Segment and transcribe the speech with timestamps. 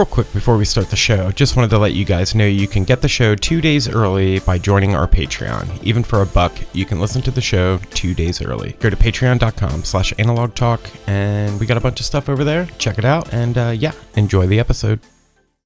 [0.00, 2.66] Real quick before we start the show, just wanted to let you guys know you
[2.66, 5.68] can get the show two days early by joining our Patreon.
[5.84, 8.72] Even for a buck, you can listen to the show two days early.
[8.80, 12.64] Go to patreon.com slash analog talk, and we got a bunch of stuff over there.
[12.78, 15.00] Check it out, and uh, yeah, enjoy the episode.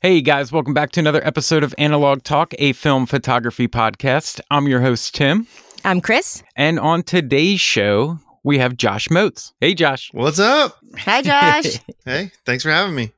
[0.00, 4.40] Hey guys, welcome back to another episode of Analog Talk, a film photography podcast.
[4.50, 5.46] I'm your host, Tim.
[5.84, 6.42] I'm Chris.
[6.56, 9.52] And on today's show, we have Josh Moates.
[9.60, 10.10] Hey, Josh.
[10.12, 10.80] What's up?
[10.98, 11.78] Hi, Josh.
[12.04, 13.12] hey, thanks for having me.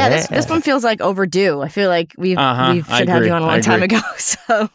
[0.00, 1.60] Yeah, this this one feels like overdue.
[1.60, 4.00] I feel like we Uh-huh, we should have you on a long time ago.
[4.18, 4.68] So,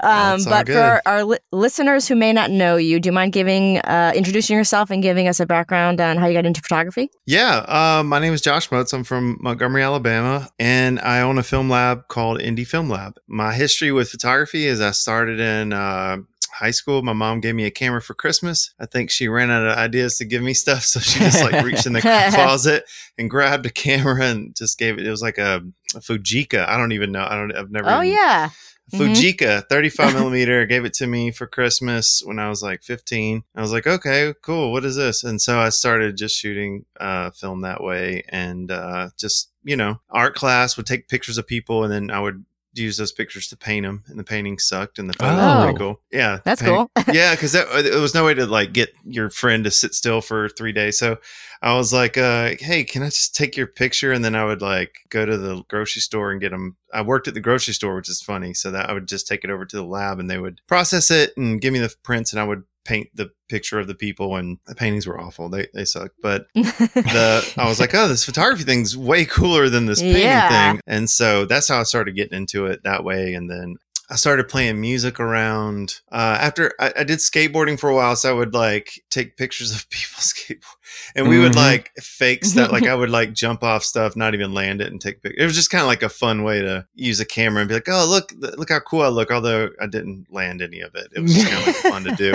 [0.00, 0.74] um, but good.
[0.74, 4.56] for our li- listeners who may not know you, do you mind giving uh, introducing
[4.56, 7.08] yourself and giving us a background on how you got into photography?
[7.26, 8.92] Yeah, uh, my name is Josh Moates.
[8.92, 13.14] I'm from Montgomery, Alabama, and I own a film lab called Indie Film Lab.
[13.28, 16.16] My history with photography is I started in uh,
[16.54, 17.02] high school.
[17.02, 18.72] My mom gave me a camera for Christmas.
[18.78, 21.64] I think she ran out of ideas to give me stuff, so she just like
[21.64, 22.00] reached in the
[22.34, 22.84] closet
[23.18, 25.06] and grabbed a camera and just gave it.
[25.06, 25.62] It was like a,
[25.94, 26.66] a Fujica.
[26.68, 27.26] I don't even know.
[27.28, 27.54] I don't.
[27.54, 27.88] I've never.
[27.90, 28.50] Oh even- yeah,
[28.92, 29.14] Mhm.
[29.14, 33.42] Fujica 35 millimeter gave it to me for Christmas when I was like 15.
[33.56, 34.72] I was like, okay, cool.
[34.72, 35.24] What is this?
[35.24, 40.00] And so I started just shooting uh, film that way and uh, just, you know,
[40.10, 42.44] art class would take pictures of people and then I would
[42.74, 45.58] use those pictures to paint them and the painting sucked and the Oh.
[45.58, 46.00] were pretty cool.
[46.10, 46.40] Yeah.
[46.44, 46.90] that's cool.
[47.12, 50.48] yeah, because there was no way to like get your friend to sit still for
[50.50, 50.98] three days.
[50.98, 51.18] So
[51.62, 54.60] I was like, uh, "Hey, can I just take your picture?" And then I would
[54.60, 56.76] like go to the grocery store and get them.
[56.92, 58.52] I worked at the grocery store, which is funny.
[58.52, 61.10] So that I would just take it over to the lab, and they would process
[61.10, 64.36] it and give me the prints, and I would paint the picture of the people.
[64.36, 66.16] And the paintings were awful; they they sucked.
[66.22, 70.48] But the I was like, oh, this photography thing's way cooler than this painting Yeah.
[70.72, 70.80] thing.
[70.86, 73.34] And so that's how I started getting into it that way.
[73.34, 73.76] And then
[74.10, 78.14] I started playing music around uh, after I, I did skateboarding for a while.
[78.16, 80.76] So I would like take pictures of people skateboard
[81.16, 81.56] and we would Mhm.
[81.56, 82.70] like fake stuff.
[82.70, 85.42] like I would like jump off stuff, not even land it and take pictures.
[85.42, 87.74] It was just kind of like a fun way to use a camera and be
[87.74, 89.30] like, oh, look, look how cool I look.
[89.30, 91.08] Although I didn't land any of it.
[91.16, 92.34] It was just kind of like fun to do.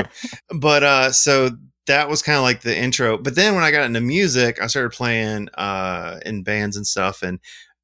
[0.59, 1.51] But uh, so
[1.85, 3.17] that was kind of like the intro.
[3.17, 7.21] But then when I got into music, I started playing uh, in bands and stuff,
[7.21, 7.39] and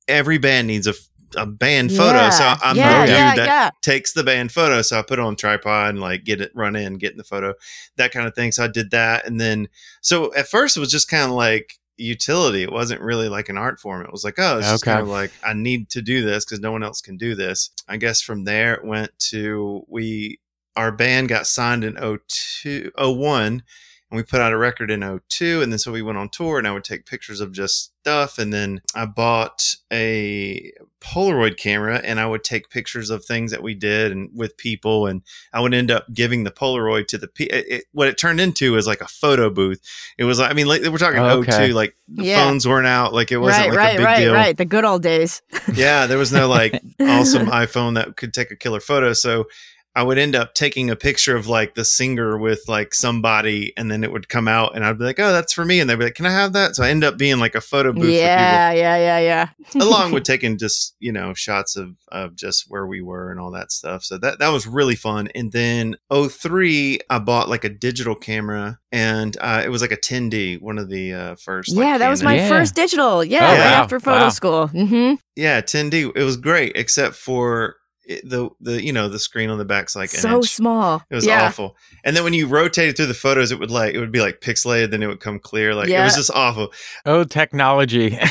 [0.07, 0.93] every band needs a,
[1.35, 2.29] a band photo.
[2.29, 3.69] So I'm yeah, the dude yeah, that yeah.
[3.81, 4.81] takes the band photo.
[4.81, 7.23] So I put it on tripod and like get it run in, get in the
[7.23, 7.53] photo,
[7.97, 8.51] that kind of thing.
[8.51, 9.25] So I did that.
[9.27, 9.67] And then,
[10.01, 12.63] so at first it was just kind of like utility.
[12.63, 14.01] It wasn't really like an art form.
[14.05, 14.91] It was like, oh, it's just Okay.
[14.91, 17.69] kind of like, I need to do this because no one else can do this.
[17.87, 20.39] I guess from there it went to, we,
[20.75, 23.63] our band got signed in 02, 01
[24.11, 26.57] and we put out a record in 02 and then so we went on tour
[26.57, 30.71] and i would take pictures of just stuff and then i bought a
[31.01, 35.07] polaroid camera and i would take pictures of things that we did and with people
[35.07, 35.21] and
[35.53, 38.39] i would end up giving the polaroid to the pe- it, it, what it turned
[38.39, 39.81] into is like a photo booth
[40.17, 41.67] it was like i mean like, we're talking oh Okay.
[41.69, 42.45] 02 like the Yeah.
[42.45, 44.57] phones weren't out like it wasn't Right, like right, a big right, deal right.
[44.57, 45.41] The good old days.
[45.73, 49.13] yeah, there was no like awesome iPhone that could take a killer photo.
[49.13, 49.45] So
[49.95, 53.89] I would end up taking a picture of like the singer with like somebody, and
[53.89, 55.97] then it would come out, and I'd be like, "Oh, that's for me," and they'd
[55.97, 58.13] be like, "Can I have that?" So I end up being like a photo booth
[58.13, 59.49] Yeah, yeah, yeah, yeah.
[59.81, 63.51] along with taking just you know shots of of just where we were and all
[63.51, 64.03] that stuff.
[64.03, 65.29] So that that was really fun.
[65.35, 69.97] And then 03, I bought like a digital camera, and uh, it was like a
[69.97, 71.75] 10D, one of the uh, first.
[71.75, 72.49] like, yeah, that was my Yeah.
[72.49, 73.23] first digital.
[73.23, 74.29] Yeah, Oh, right wow, after photo wow.
[74.29, 74.67] school.
[74.67, 76.11] hmm Yeah, 10D.
[76.15, 77.75] It was great, except for
[78.07, 80.49] it, the the you know the screen on the back's like an so inch.
[80.49, 81.01] small.
[81.09, 81.45] It was yeah.
[81.45, 81.75] awful.
[82.03, 84.41] And then when you rotated through the photos, it would like it would be like
[84.41, 85.73] pixelated, then it would come clear.
[85.75, 86.71] Like it was just awful.
[87.05, 88.17] oh, technology.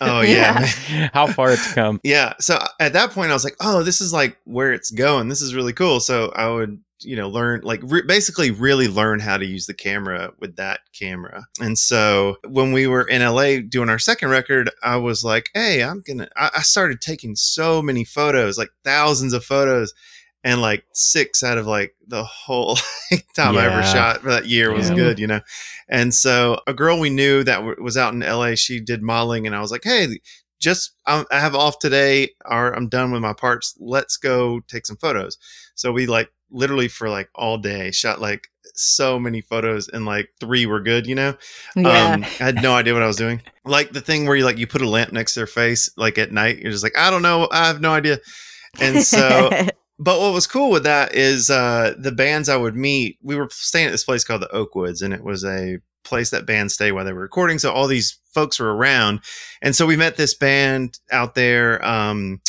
[0.00, 0.66] Oh Yeah.
[0.90, 1.08] yeah.
[1.12, 2.00] How far it's come.
[2.02, 2.34] Yeah.
[2.40, 5.28] So at that point, I was like, oh, this is like where it's going.
[5.28, 6.00] This is really cool.
[6.00, 9.74] So I would, you know, learn, like, re- basically really learn how to use the
[9.74, 11.46] camera with that camera.
[11.60, 15.82] And so when we were in LA doing our second record, I was like, hey,
[15.82, 19.92] I'm going to, I started taking so many photos, like thousands of photos.
[20.44, 22.76] And like six out of like the whole
[23.36, 24.94] time I ever shot for that year was Yeah.
[24.94, 25.40] good, you know?
[25.88, 29.48] And so a girl we knew that w- was out in LA, she did modeling.
[29.48, 30.20] And I was like, hey,
[30.60, 33.74] just I'm, I have off today, or I'm done with my parts.
[33.80, 35.38] Let's go take some photos.
[35.74, 40.28] So we like literally for like all day shot like so many photos, and like
[40.40, 41.06] three were good.
[41.06, 41.36] You know,
[41.74, 42.12] Yeah.
[42.14, 43.42] um, I had no idea what I was doing.
[43.64, 46.16] Like the thing where you like you put a lamp next to their face, like
[46.18, 48.18] at night, you're just like, I don't know, I have no idea.
[48.80, 49.50] And so
[49.98, 53.18] but what was cool with that is uh, the bands I would meet.
[53.22, 56.46] We were staying at this place called the Oakwoods, and it was a place that
[56.46, 57.58] bands stay while they were recording.
[57.58, 59.20] So all these folks were around,
[59.60, 61.84] and so we met this band out there.
[61.84, 62.40] Um,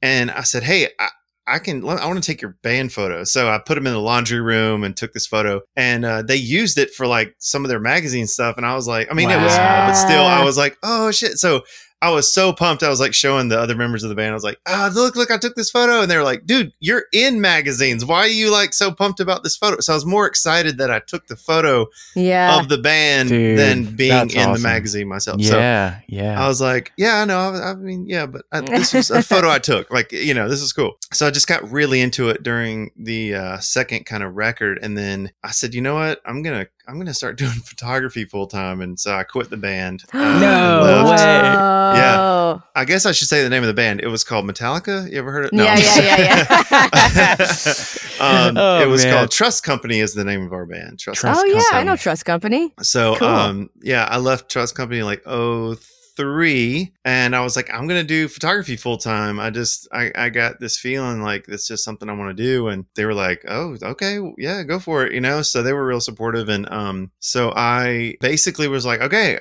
[0.00, 1.08] and I said, "Hey, I,
[1.52, 1.86] I can.
[1.86, 4.84] I want to take your band photo." So I put them in the laundry room
[4.84, 8.26] and took this photo, and uh, they used it for like some of their magazine
[8.26, 8.56] stuff.
[8.56, 11.10] And I was like, I mean, it was small, but still, I was like, "Oh
[11.10, 11.62] shit!" So
[12.02, 12.82] I was so pumped.
[12.82, 14.32] I was like showing the other members of the band.
[14.32, 15.30] I was like, "Ah, look, look!
[15.30, 18.04] I took this photo," and they were like, "Dude, you're in magazines.
[18.04, 20.90] Why are you like so pumped about this photo?" So I was more excited that
[20.90, 22.58] I took the photo Yeah.
[22.58, 25.40] of the band Dude, than being that's in the magazine myself.
[25.42, 26.42] So Yeah, yeah.
[26.44, 27.38] I was like, yeah, I know.
[27.38, 29.88] I, I mean, yeah, but I, this was a photo I took.
[29.92, 30.94] Like, you know, this is cool.
[31.12, 34.98] So I just got really into it during the uh, second kind of record, and
[34.98, 38.80] then I said, you know what, I'm gonna I'm gonna start doing photography full time,
[38.80, 40.02] and so I quit the band.
[40.12, 41.16] uh, No way.
[41.16, 42.58] Yeah.
[42.74, 44.00] I guess I should say the name of the band.
[44.00, 45.10] It was called Metallica.
[45.10, 45.52] You ever heard it?
[45.52, 47.74] Yeah, yeah, yeah, yeah.
[48.20, 49.14] um, Oh, it was man.
[49.14, 50.00] called Trust Company.
[50.00, 50.98] Is the name of our band.
[50.98, 51.20] Trust.
[51.20, 51.54] Trust Company.
[51.60, 52.72] oh yeah, I know Trust Company.
[52.82, 53.28] So Cool.
[53.28, 55.76] um yeah, I left Trust Company like oh
[56.16, 59.40] three and I was like, I'm gonna do photography full time.
[59.40, 62.68] I just I, I got this feeling like it's just something I want to do.
[62.68, 65.42] And they were like, Oh, okay, yeah, go for it, you know.
[65.42, 69.38] So they were real supportive and um so I basically was like, Okay,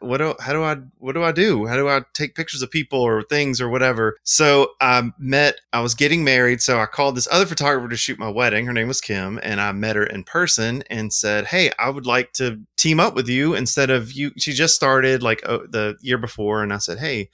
[0.00, 1.66] what do how do I what do I do?
[1.66, 4.16] How do I take pictures of people or things or whatever?
[4.24, 8.18] So I met I was getting married, so I called this other photographer to shoot
[8.18, 8.66] my wedding.
[8.66, 12.06] Her name was Kim, and I met her in person and said, "Hey, I would
[12.06, 15.96] like to team up with you instead of you." She just started like oh, the
[16.00, 17.30] year before, and I said, "Hey,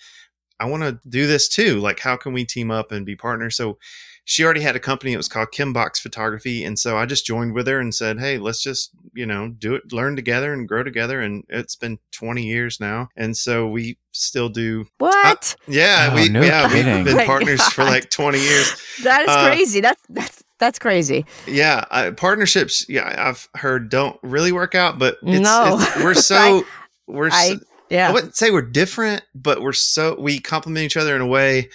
[0.59, 1.81] I want to do this too.
[1.81, 3.79] Like, how can we team up and be partners?" So
[4.27, 5.13] she already had a company.
[5.13, 8.19] It was called Kim Box Photography, and so I just joined with her and said,
[8.21, 11.99] "Hey, let's just you know do it, learn together, and grow together." And it's been
[12.13, 14.87] 20 years now, and so we still do.
[14.99, 15.57] What?
[15.67, 18.71] Yeah, Oh, we no yeah we've been My partners for like 20 years.
[19.03, 19.81] that is uh, crazy.
[19.81, 21.25] That's that's that's crazy.
[21.47, 22.87] Yeah, I, partnerships.
[22.89, 25.79] Yeah, I've heard don't really work out, but it's, No.
[25.81, 26.65] it's- we're so
[27.07, 27.31] we're.
[27.33, 31.21] I- so, I wouldn't say we're different, but we're so we complement each other in
[31.23, 31.71] a way,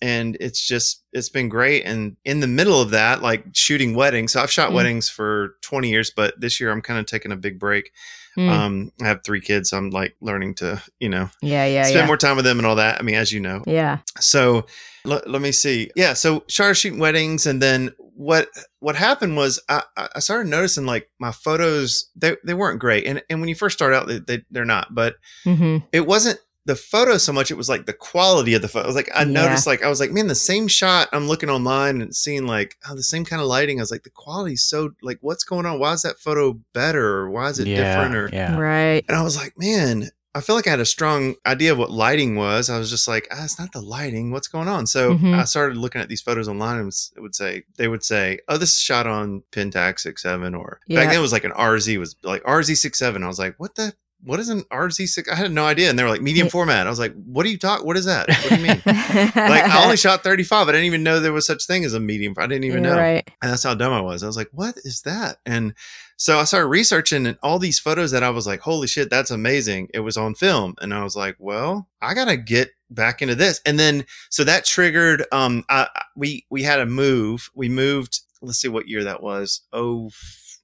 [0.00, 1.84] and it's just it's been great.
[1.84, 4.74] And in the middle of that, like shooting weddings, so I've shot Mm.
[4.74, 7.92] weddings for twenty years, but this year I'm kind of taking a big break.
[8.38, 8.50] Mm.
[8.50, 12.00] Um, I have three kids, so I'm like learning to you know yeah, yeah, spend
[12.00, 12.06] yeah.
[12.06, 13.00] more time with them and all that.
[13.00, 13.98] I mean, as you know, yeah.
[14.20, 14.66] so
[15.04, 18.48] let, let me see yeah so started shooting weddings and then what
[18.80, 23.22] what happened was i i started noticing like my photos they, they weren't great and
[23.28, 26.74] and when you first start out they, they they're not but hmm it wasn't the
[26.74, 28.84] photo so much it was like the quality of the photo.
[28.84, 29.24] I was like I Yeah.
[29.30, 32.74] noticed like I was like man the same shot I'm looking online and seeing like
[32.88, 35.66] oh the same kind of lighting I was like the quality's so like what's going
[35.66, 38.56] on why is that photo better or why is it yeah, different or yeah.
[38.58, 39.04] Right.
[39.06, 41.90] and I was like, man, I feel like I had a strong idea of what
[41.90, 42.68] lighting was.
[42.68, 44.30] I was just like, ah, it's not the lighting.
[44.30, 44.86] What's going on?
[44.86, 45.34] So Mhm.
[45.38, 48.56] I started looking at these photos online and it would say, they would say, oh,
[48.58, 51.00] this is shot on Pentax 67 or Yeah.
[51.00, 53.22] back then it was like an RZ was like RZ67.
[53.22, 53.94] I was like, what the,
[54.24, 55.28] what is an RZ 6?
[55.30, 55.88] I had no idea.
[55.90, 56.86] And they were like medium format.
[56.86, 57.84] I was like, what do you talk?
[57.84, 58.28] What is that?
[58.42, 58.82] What do you mean?
[58.86, 60.68] like I only shot 35.
[60.68, 62.34] I didn't even know there was such thing as a medium.
[62.38, 62.96] I didn't even know.
[62.96, 63.26] Right.
[63.42, 64.22] And that's how dumb I was.
[64.22, 65.38] I was like, what is that?
[65.46, 65.74] And
[66.16, 69.30] so I started researching and all these photos that I was like, holy shit, that's
[69.30, 69.88] amazing.
[69.92, 70.74] It was on film.
[70.80, 73.60] And I was like, well, I gotta get back into this.
[73.66, 77.50] And then so that triggered um I, we we had a move.
[77.54, 79.62] We moved, let's see what year that was.
[79.72, 80.10] Oh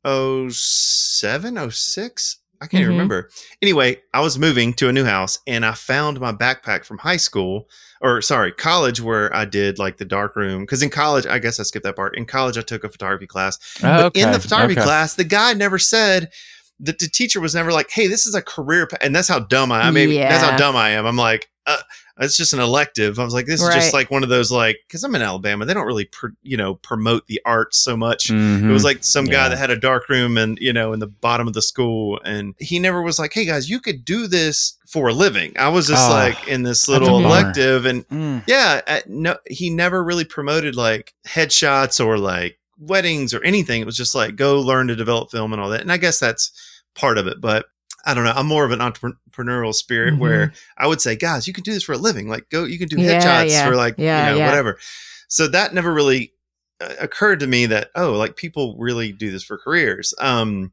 [0.04, 2.38] oh seven, oh six.
[2.62, 2.96] I can't even Mhm.
[2.96, 3.30] remember.
[3.60, 7.16] Anyway, I was moving to a new house and I found my backpack from high
[7.18, 7.68] school
[8.00, 10.66] or sorry, college where I did like the dark room.
[10.66, 12.16] Cause in college, I guess I skipped that part.
[12.16, 13.58] In college, I took a photography class.
[13.82, 14.82] Oh, But in the photography okay.
[14.82, 16.30] class, the guy never said
[16.80, 18.96] that the teacher was never like, "Hey, this is a career," pa-.
[19.00, 19.82] and that's how dumb I.
[19.82, 21.06] I mean, that's how dumb I am.
[21.06, 21.78] I'm like, uh,
[22.18, 23.18] it's just an elective.
[23.18, 25.64] I was like, this is just like one of those like, because I'm in Alabama,
[25.64, 28.30] they don't really, pr- you know, promote the arts so much.
[28.30, 28.72] It Mhm.
[28.72, 31.46] was like some guy that had a dark room and you know in the bottom
[31.48, 35.08] of the school, and he never was like, "Hey guys, you could do this for
[35.08, 38.42] a living." I was just Oh, like in this little elective, and Mm.
[38.46, 43.80] yeah, uh, no, he never really promoted like headshots or like weddings or anything.
[43.80, 45.80] It was just like go learn to develop film and all that.
[45.82, 46.50] And I guess that's
[46.94, 47.66] part of it, but
[48.04, 48.32] I don't know.
[48.34, 50.18] I'm more of an entrepreneurial spirit Mhm.
[50.18, 52.28] where I would say, guys, you can do this for a living.
[52.28, 54.46] Like go, you can do Yeah, headshots yeah, for like yeah, you know yeah.
[54.46, 54.78] whatever.
[55.28, 56.32] So that never really
[56.80, 60.14] uh, occurred to me that oh, like people really do this for careers.
[60.18, 60.72] Um,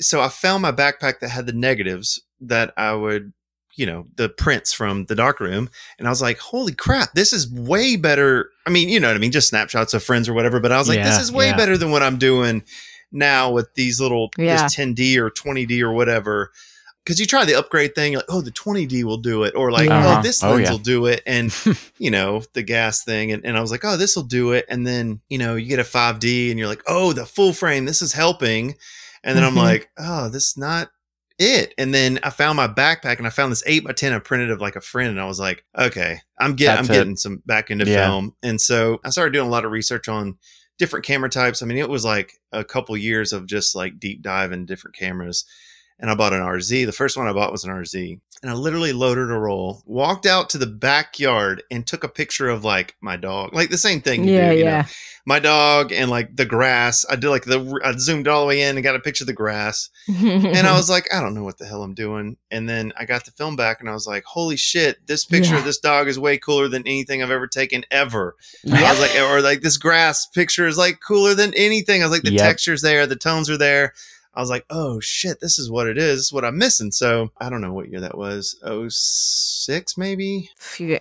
[0.00, 3.32] so I found my backpack that had the negatives that I would,
[3.76, 7.32] you know, the prints from the dark room, and I was like, holy crap, this
[7.32, 8.50] is way better.
[8.66, 10.60] I mean, you know what I mean, just snapshots of friends or whatever.
[10.60, 12.62] But I was like, this is way better than what I'm doing
[13.12, 14.62] now with these little Yeah.
[14.64, 16.50] this 10D or 20D or whatever.
[17.04, 19.88] because you try the upgrade thing, like, oh, the 20D will do it, or like,
[19.88, 20.18] Yeah.
[20.18, 20.72] oh, this Oh, lens yeah.
[20.72, 21.54] will do it, and
[21.98, 24.66] you know, the gas thing, and, and I was like, oh, this will do it,
[24.68, 27.84] and then you know, you get a 5D, and you're like, oh, the full frame,
[27.84, 28.74] this is helping,
[29.22, 29.58] and then I'm Mhm.
[29.58, 30.90] like, oh, this is not
[31.38, 34.18] it, and then I found my backpack, and I found this eight by ten I
[34.18, 36.88] printed of like a friend, and I was like, okay, I'm getting, I'm it.
[36.98, 38.04] getting some back into Yeah.
[38.08, 40.38] film, and so I started doing a lot of research on
[40.78, 41.62] different camera types.
[41.62, 44.96] I mean, it was like a couple years of just like deep dive in different
[44.96, 45.44] cameras.
[45.98, 46.84] And I bought an RZ.
[46.84, 48.20] The first one I bought was an RZ.
[48.42, 52.48] And I literally loaded a roll, walked out to the backyard and took a picture
[52.48, 53.54] of like my dog.
[53.54, 54.24] Like the same thing.
[54.24, 54.70] you Yeah, do, you know?
[54.70, 54.86] yeah.
[55.24, 57.04] My dog and like the grass.
[57.10, 59.26] I did like the, I zoomed all the way in and got a picture of
[59.26, 59.88] the grass.
[60.06, 62.36] And I was like, I don't know what the hell I'm doing.
[62.50, 65.54] And then I got the film back and I was like, holy shit, this picture
[65.54, 65.58] Yeah.
[65.60, 68.36] of this dog is way cooler than anything I've ever taken ever.
[68.70, 72.02] I was like, or like this grass picture is like cooler than anything.
[72.02, 72.42] I was like, the Yep.
[72.42, 73.94] texture's there, the tones are there.
[74.36, 76.18] I was like, oh shit, this is what it is.
[76.18, 76.90] This is what I'm missing.
[76.92, 78.58] So I don't know what year that was.
[78.62, 80.50] Oh six maybe.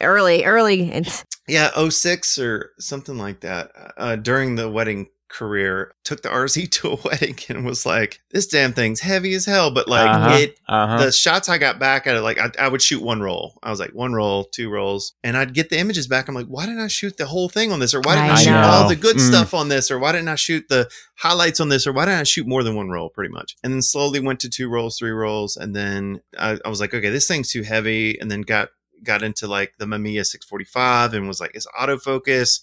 [0.02, 1.06] Early, early.
[1.48, 3.72] Yeah, 06 or something like that.
[3.98, 8.48] Uh, during the wedding career, took the RZ to a wedding and was like, this
[8.48, 9.72] damn thing's heavy as hell.
[9.72, 10.36] But like Uh-huh.
[10.38, 10.98] it Uh-huh.
[11.06, 13.58] the shots I got back at it, like I, I would shoot one roll.
[13.64, 16.28] I was like one roll, two rolls, and I'd get the images back.
[16.28, 18.34] I'm like, why didn't I shoot the whole thing on this, or why didn't I,
[18.34, 18.62] I shoot know.
[18.62, 19.28] all the good Mm.
[19.28, 22.20] stuff on this, or why didn't I shoot the highlights on this, or why didn't
[22.22, 23.56] I shoot more than one roll, pretty much.
[23.64, 26.94] And then slowly went to two rolls, three rolls, and then I, I was like,
[26.94, 28.70] okay, this thing's too heavy, and then got
[29.04, 32.60] got into like the Mamiya 645 and was like, it's autofocus.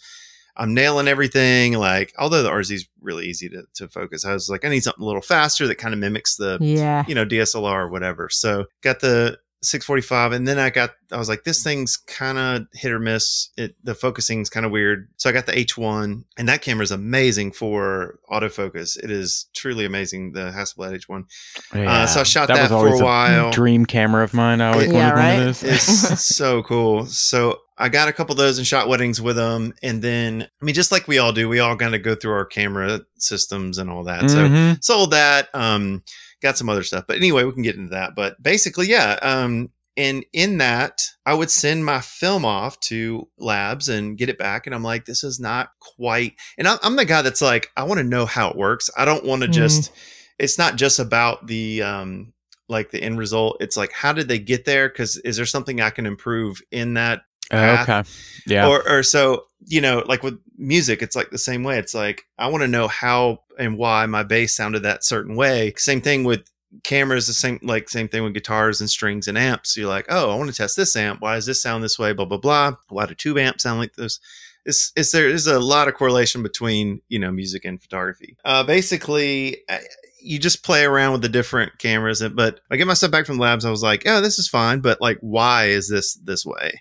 [0.57, 1.75] I'm nailing everything.
[1.75, 4.83] Like, although the RZ is really easy to, to focus, I was like, I need
[4.83, 7.05] something a little faster that kind of mimics the yeah.
[7.07, 8.29] you know DSLR or whatever.
[8.29, 12.67] So got the 645, and then I got I was like, this thing's kind of
[12.73, 13.51] hit or miss.
[13.57, 15.09] It the focusing's kind of weird.
[15.19, 18.97] So I got the H1, and that camera is amazing for autofocus.
[19.03, 20.33] It is truly amazing.
[20.33, 21.25] The Hasselblad H1.
[21.87, 23.51] Uh, so I shot that, was for a while.
[23.53, 24.61] dream camera of mine.
[24.61, 25.63] I always Yeah, wanted one of those.
[25.63, 27.07] It's so cool.
[27.07, 29.75] So I got a couple of those and shot weddings with them.
[29.83, 32.33] And then, I mean, just like we all do, we all kind of go through
[32.33, 34.31] our camera systems and all that.
[34.31, 34.83] So Mhm.
[34.85, 35.49] sold that.
[35.55, 36.03] Um,
[36.43, 38.15] got some other stuff, but anyway, we can get into that.
[38.15, 39.19] But basically, yeah.
[39.23, 44.39] Um, and in that, I would send my film off to labs and get it
[44.39, 44.67] back.
[44.67, 46.35] And I'm like, this is not quite.
[46.57, 48.89] And I'm, I'm the guy that's like, I want to know how it works.
[48.97, 49.53] I don't want to Mhm.
[49.53, 49.93] just.
[50.39, 52.33] It's not just about the um,
[52.69, 53.59] like the end result.
[53.61, 54.89] It's like, how did they get there?
[54.89, 57.23] Because is there something I can improve in that
[57.53, 58.03] Okay.
[58.47, 58.69] Yeah.
[58.69, 61.79] or or so you know like with music it's like the same way.
[61.79, 65.73] It's like i want to know how and why my bass sounded that certain way.
[65.77, 66.43] Same thing with
[66.85, 69.77] cameras the same like same thing with guitars and strings and amps.
[69.77, 71.21] You're like oh i want to test this amp.
[71.21, 72.13] Why does this sound this way?
[72.13, 72.77] Blah blah blah.
[72.89, 74.19] Why do tube amps sound like this?
[74.65, 78.37] It's, it's there is a lot of correlation between you know music and photography.
[78.45, 79.59] Uh basically
[80.25, 83.65] you just play around with the different cameras but i get myself back from labs.
[83.65, 86.81] I was like oh this is fine but like why is this this way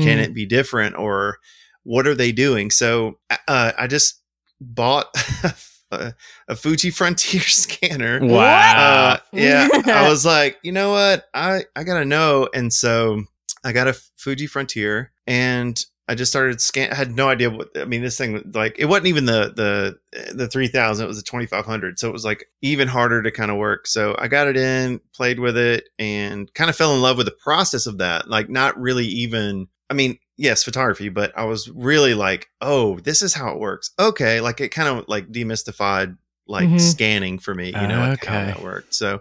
[0.00, 0.24] can Hmm.
[0.24, 1.38] it be different or
[1.84, 2.70] what are they doing?
[2.70, 4.20] So uh, i just
[4.60, 5.06] bought
[5.90, 6.14] a,
[6.48, 8.20] a fuji frontier scanner.
[8.22, 9.12] Wow.
[9.14, 11.24] uh, yeah i was like you know what?
[11.34, 12.48] I i gotta know.
[12.54, 13.24] And so
[13.64, 17.68] i got a fuji frontier and i just started scan i had no idea what
[17.76, 21.22] i mean this thing like it wasn't even the the the 3000 it was the
[21.22, 23.86] 2500 so it was like even harder to kind of work.
[23.86, 27.26] So i got it in played with it and kind of fell in love with
[27.26, 31.68] the process of that like not really even i mean yes photography but i was
[31.70, 36.16] really like oh this is how it works okay like it kind of like demystified
[36.46, 36.80] like Mhm.
[36.80, 38.46] scanning for me you know like how Okay.
[38.46, 39.20] that worked so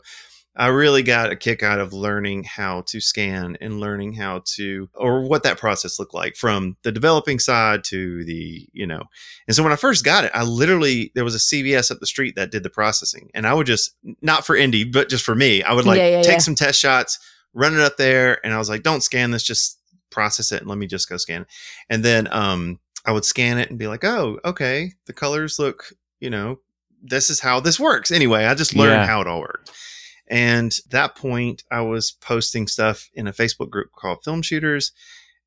[0.56, 4.90] I really got a kick out of learning how to scan and learning how to,
[4.94, 9.04] or what that process looked like from the developing side to the, you know.
[9.48, 12.06] And so when I first got it, I literally, there was a CVS up the
[12.08, 13.30] street that did the processing.
[13.34, 16.08] And I would just, not for indie, but just for me, I would like Yeah,
[16.10, 16.38] yeah, take yeah.
[16.40, 17.20] some test shots,
[17.54, 18.44] run it up there.
[18.44, 19.79] And I was like, don't scan this, just
[20.10, 21.48] process it and let me just go scan it.
[21.90, 25.94] And then um, I would scan it and be like, oh, okay, the colors look,
[26.20, 26.60] you know,
[27.02, 28.12] this is how this works.
[28.12, 29.06] Anyway, I just learned Yeah.
[29.06, 29.72] how it all worked.
[30.28, 34.92] And that point, I was posting stuff in a Facebook group called Film Shooters,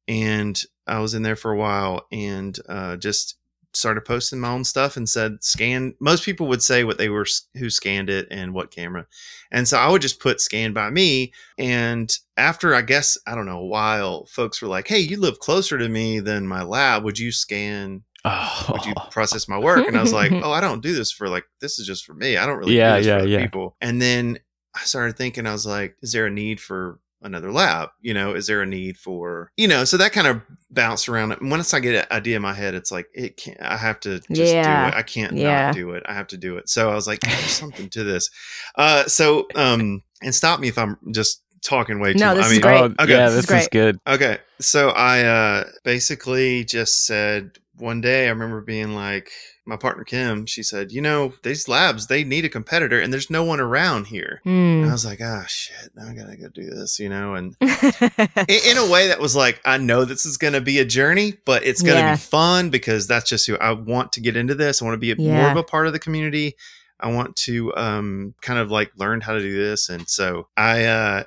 [0.08, 3.36] and I was in there for a while and uh, just
[3.74, 5.94] started posting my own stuff and said scan.
[6.00, 7.26] Most people would say what they were
[7.56, 9.06] who scanned it and what camera,
[9.50, 11.32] and so I would just put scan by me.
[11.58, 15.38] And after I guess I don't know a while, folks were like, "Hey, you live
[15.38, 17.04] closer to me than my lab.
[17.04, 18.66] Would you scan Oh.
[18.72, 19.08] would you oh.
[19.10, 19.86] process my work?
[19.86, 22.14] And I was like, oh, I don't do this for like, this is just for
[22.14, 22.36] me.
[22.36, 23.42] I don't really Yeah, do this yeah, yeah.
[23.42, 23.76] people.
[23.80, 24.38] And then
[24.74, 27.90] I started thinking, I was like, is there a need for another lab?
[28.00, 31.32] You know, is there a need for, you know, so that kind of bounced around.
[31.32, 34.00] And once I get an idea in my head, it's like, it can't, I have
[34.00, 34.84] to just Yeah.
[34.84, 34.98] do it.
[34.98, 35.66] I can't Yeah.
[35.66, 36.02] not do it.
[36.06, 36.68] I have to do it.
[36.68, 38.30] So I was like, there's something to this.
[38.76, 42.36] Uh, so, um, and stop me if I'm just talking way too No, much.
[42.38, 42.80] this I is mean, great.
[42.80, 43.12] Oh, Okay.
[43.12, 43.70] yeah, This is this is great.
[43.70, 43.98] good.
[44.06, 44.38] Okay.
[44.60, 49.30] So I uh basically just said one day I remember being like
[49.64, 53.30] my partner Kim, she said, "You know, these labs, they need a competitor and there's
[53.30, 54.92] no one around here." And I Hmm.
[54.92, 55.90] was like, "Ah, shit.
[55.94, 59.20] Now I got to go do this, you know." And in, in a way that
[59.20, 62.14] was like, I know this is to be a journey, but it's to Yeah.
[62.14, 64.82] be fun because that's just who I want to get into this.
[64.82, 66.56] I want to be a, more of a part of the community.
[66.98, 69.88] I want to um, kind of like learn how to do this.
[69.88, 71.24] And so I, uh,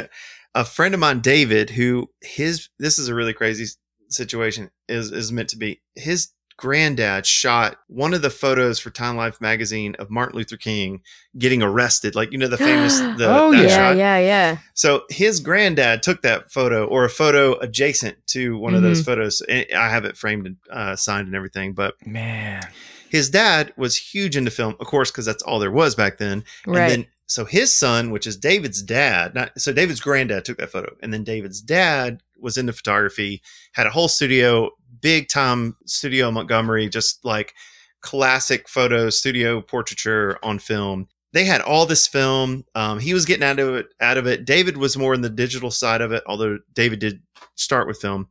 [0.54, 3.66] a friend of mine, David, who his, this is a really crazy
[4.08, 9.16] situation is, is meant to be his granddad shot one of the photos for Time
[9.16, 11.00] Life magazine of Martin Luther King
[11.38, 12.14] getting arrested.
[12.14, 13.96] Like, you know, the famous, the, Oh, yeah, shot.
[13.96, 14.58] yeah, yeah.
[14.74, 18.88] So his granddad took that photo or a photo adjacent to one of Mm-hmm.
[18.88, 19.42] those photos.
[19.48, 21.72] I have it framed and uh, signed and everything.
[21.72, 22.62] But Man.
[23.08, 26.44] his dad was huge into film, of course, because that's all there was back then.
[26.66, 26.82] Right.
[26.82, 30.70] And then so his son, which is David's dad, not so David's granddad took that
[30.70, 33.42] photo, and then David's dad was into photography,
[33.74, 37.54] had a whole studio, big time studio Montgomery, just like
[38.00, 41.08] classic photo studio portraiture on film.
[41.32, 42.64] They had all this film.
[42.74, 43.88] Um, he was getting out of it.
[44.00, 44.44] Out of it.
[44.44, 47.20] David was more in the digital side of it, although David did
[47.54, 48.28] start with film.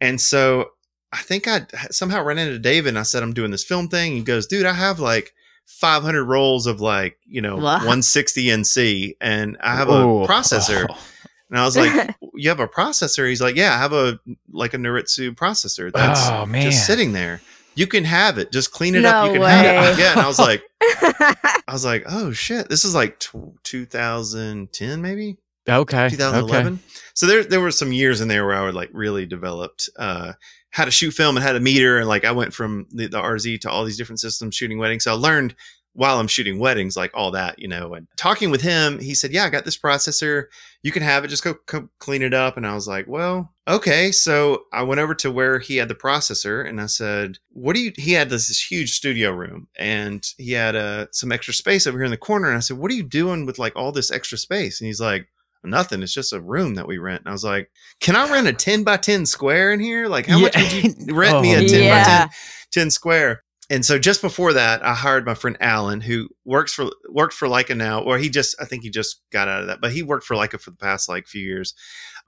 [0.00, 0.70] And so
[1.12, 4.12] I think I somehow ran into David and I said, I'm doing this film thing.
[4.12, 5.32] He goes, dude, I have like
[5.66, 7.76] 500 rolls of like, you know, Wow.
[7.76, 9.92] 160 NC and I have a
[10.26, 10.86] processor.
[11.50, 13.28] And I was like, you have a processor?
[13.28, 14.18] He's like, yeah, I have a,
[14.50, 15.92] like a Noritsu processor.
[15.92, 16.62] That's Oh, man.
[16.62, 17.40] just sitting there.
[17.76, 18.52] You can have it.
[18.52, 19.26] Just clean it No up.
[19.26, 19.92] You can have way.
[19.92, 19.98] it.
[19.98, 20.12] Yeah.
[20.12, 25.36] And I was like, I was like, oh shit, this is like tw 2010 maybe
[25.68, 26.08] Okay.
[26.10, 26.78] 2011.
[27.14, 30.34] So there there were some years in there where I would like really developed uh
[30.70, 33.20] how to shoot film and how to meter and like I went from the, the
[33.20, 35.04] RZ to all these different systems shooting weddings.
[35.04, 35.54] So I learned
[35.94, 37.94] while I'm shooting weddings like all that, you know.
[37.94, 40.44] And talking with him, he said, "Yeah, I got this processor.
[40.82, 41.28] You can have it.
[41.28, 45.00] Just go, go clean it up." And I was like, "Well, okay." So I went
[45.00, 48.28] over to where he had the processor and I said, "What do you?" He had
[48.28, 52.10] this, this huge studio room and he had uh, some extra space over here in
[52.10, 52.48] the corner.
[52.48, 55.00] And I said, "What are you doing with like all this extra space?" And he's
[55.00, 55.28] like
[55.62, 56.02] nothing.
[56.02, 57.20] It's just a room that we rent.
[57.22, 60.08] And I was like, can I rent a 10 by 10 square in here?
[60.08, 62.04] Like, how much would you rent me a Oh, 10 by yeah.
[62.04, 62.28] 10,
[62.72, 63.43] 10 square?
[63.70, 67.48] And so just before that, I hired my friend Alan, who works for worked for
[67.48, 70.02] Leica now, or he just I think he just got out of that, but he
[70.02, 71.74] worked for Leica for the past like few years.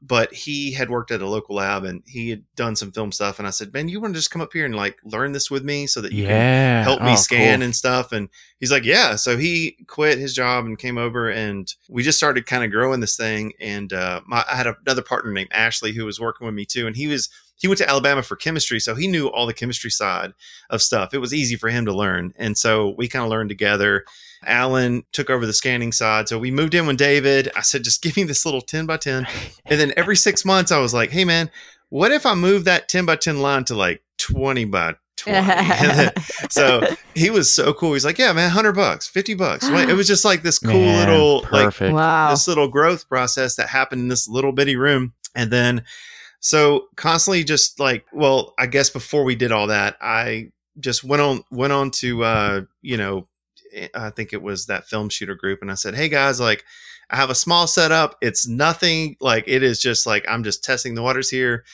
[0.03, 3.39] But he had worked at a local lab and he had done some film stuff.
[3.39, 5.51] And I said, Man, you want to just come up here and like learn this
[5.51, 7.65] with me so that you can help me Oh, scan cool.
[7.65, 8.13] and stuff.
[8.13, 8.29] And
[8.61, 9.17] he's like, yeah.
[9.17, 13.01] So he quit his job and came over, and we just started kind of growing
[13.01, 13.55] this thing.
[13.59, 16.87] And uh, my, I had another partner named Ashley who was working with me too,
[16.87, 19.91] and he was he went to Alabama for chemistry, so he knew all the chemistry
[19.91, 20.33] side
[20.71, 21.15] of stuff.
[21.15, 24.05] It was easy for him to learn, and so we kind of learned together.
[24.45, 26.29] Alan took over the scanning side.
[26.29, 27.51] So we moved in with David.
[27.57, 29.27] I said, just give me this little 10 by 10.
[29.67, 31.51] And then every six months, I was like, hey, man,
[31.89, 35.41] what if I move that 10 by 10 line to like 20 by 20?
[35.47, 36.13] Then-
[36.51, 36.83] so
[37.15, 37.95] he was so cool.
[37.95, 39.67] He's like, yeah, man, 100 bucks, 50 bucks.
[39.67, 41.95] It was just like this cool Man, little, like, perfect.
[41.95, 42.31] wow.
[42.31, 45.15] this little growth process that happened in this little bitty room.
[45.35, 45.83] And then,
[46.47, 51.21] so constantly just like, well, I guess before we did all that, I just went
[51.21, 53.27] on, went on to, uh, you know,
[53.93, 55.59] I think it was that film shooter group.
[55.61, 56.65] And I said, Hey guys, like
[57.11, 58.17] I have a small setup.
[58.23, 61.65] It's nothing like it is just like, I'm just testing the waters here.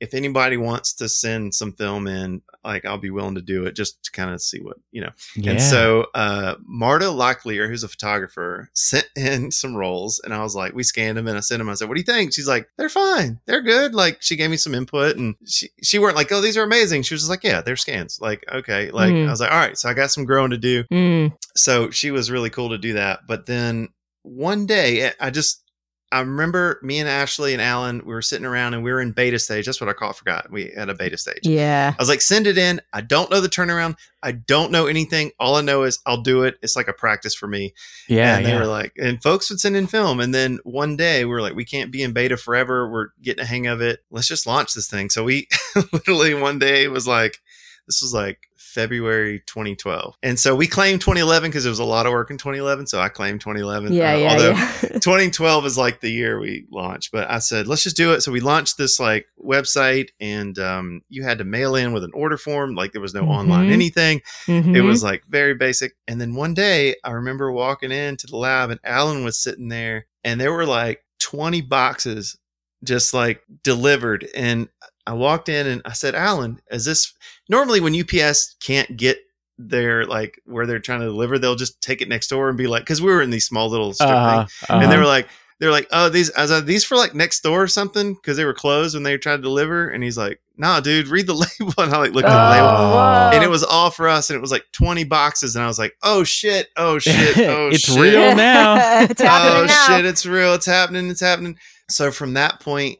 [0.00, 3.74] If anybody wants to send some film in, like I'll be willing to do it
[3.74, 5.52] just to kind of see what, you know, Yeah.
[5.52, 10.54] and so uh, Marta Locklear, who's a photographer, sent in some rolls, and I was
[10.54, 11.68] like, we scanned them, and I sent them.
[11.68, 14.50] I said, "What do you think?" She's like, "They're fine, they're good." Like she gave
[14.50, 17.30] me some input, and she she weren't like, "Oh, these are amazing." She was just
[17.30, 19.26] like, "Yeah, they're scans." Like, okay, like Mhm.
[19.26, 20.84] I was like, "All right." So I got some growing to do.
[20.92, 21.32] Mm.
[21.56, 23.20] So she was really cool to do that.
[23.26, 23.88] But then
[24.22, 25.62] one day, I just
[26.10, 29.12] I remember me and Ashley and Alan, we were sitting around and we were in
[29.12, 29.66] beta stage.
[29.66, 30.10] That's what I call.
[30.10, 31.40] I forgot we had a beta stage.
[31.42, 31.92] Yeah.
[31.96, 32.80] I was like, send it in.
[32.94, 33.96] I don't know the turnaround.
[34.22, 35.32] I don't know anything.
[35.38, 36.56] All I know is I'll do it.
[36.62, 37.74] It's like a practice for me.
[38.08, 38.38] yeah.
[38.38, 38.58] and they yeah.
[38.58, 40.18] were like, and folks would send in film.
[40.18, 42.90] And then one day we were like, we can't be in beta forever.
[42.90, 44.00] We're getting a hang of it.
[44.10, 45.10] Let's just launch this thing.
[45.10, 45.46] So we
[45.92, 47.38] literally one day was like,
[47.86, 50.14] this was like February 2012.
[50.22, 52.86] And so we claimed 2011 because there was a lot of work in 2011.
[52.86, 53.92] So I claimed 2011.
[53.92, 54.12] Yeah.
[54.12, 54.32] Uh, Yeah.
[54.32, 54.72] although yeah.
[55.00, 58.20] 2012 is like the year we launched, but I said, let's just do it.
[58.22, 62.10] So we launched this like website and um, you had to mail in with an
[62.14, 62.74] order form.
[62.74, 63.72] Like there was no online Mhm.
[63.72, 64.20] anything.
[64.46, 64.86] It Mhm.
[64.86, 65.94] was like very basic.
[66.06, 70.06] And then one day I remember walking into the lab and Alan was sitting there
[70.24, 72.36] and there were like 20 boxes
[72.84, 74.28] just like delivered.
[74.36, 74.68] And
[75.08, 77.14] I walked in and I said, Alan, is this
[77.48, 79.18] normally when UPS can't get
[79.56, 82.66] their like where they're trying to deliver, they'll just take it next door and be
[82.66, 84.98] like, because we were in these small little strip Uh-huh, thing, and they uh-huh.
[84.98, 85.28] were like,
[85.60, 88.36] they're like, oh, these I was like, these for like next door or something because
[88.36, 89.88] they were closed when they were trying to deliver.
[89.88, 91.72] And he's like, nah, dude, read the label.
[91.78, 92.68] And I like looked at the label.
[92.68, 93.30] Oh.
[93.32, 95.56] And it was all for us, and it was like 20 boxes.
[95.56, 97.74] And I was like, oh shit, oh shit, oh shit.
[97.74, 97.98] It's shit.
[97.98, 99.00] real now.
[99.04, 99.86] it's oh now.
[99.86, 101.56] shit, it's real, it's happening, it's happening.
[101.88, 102.98] So from that point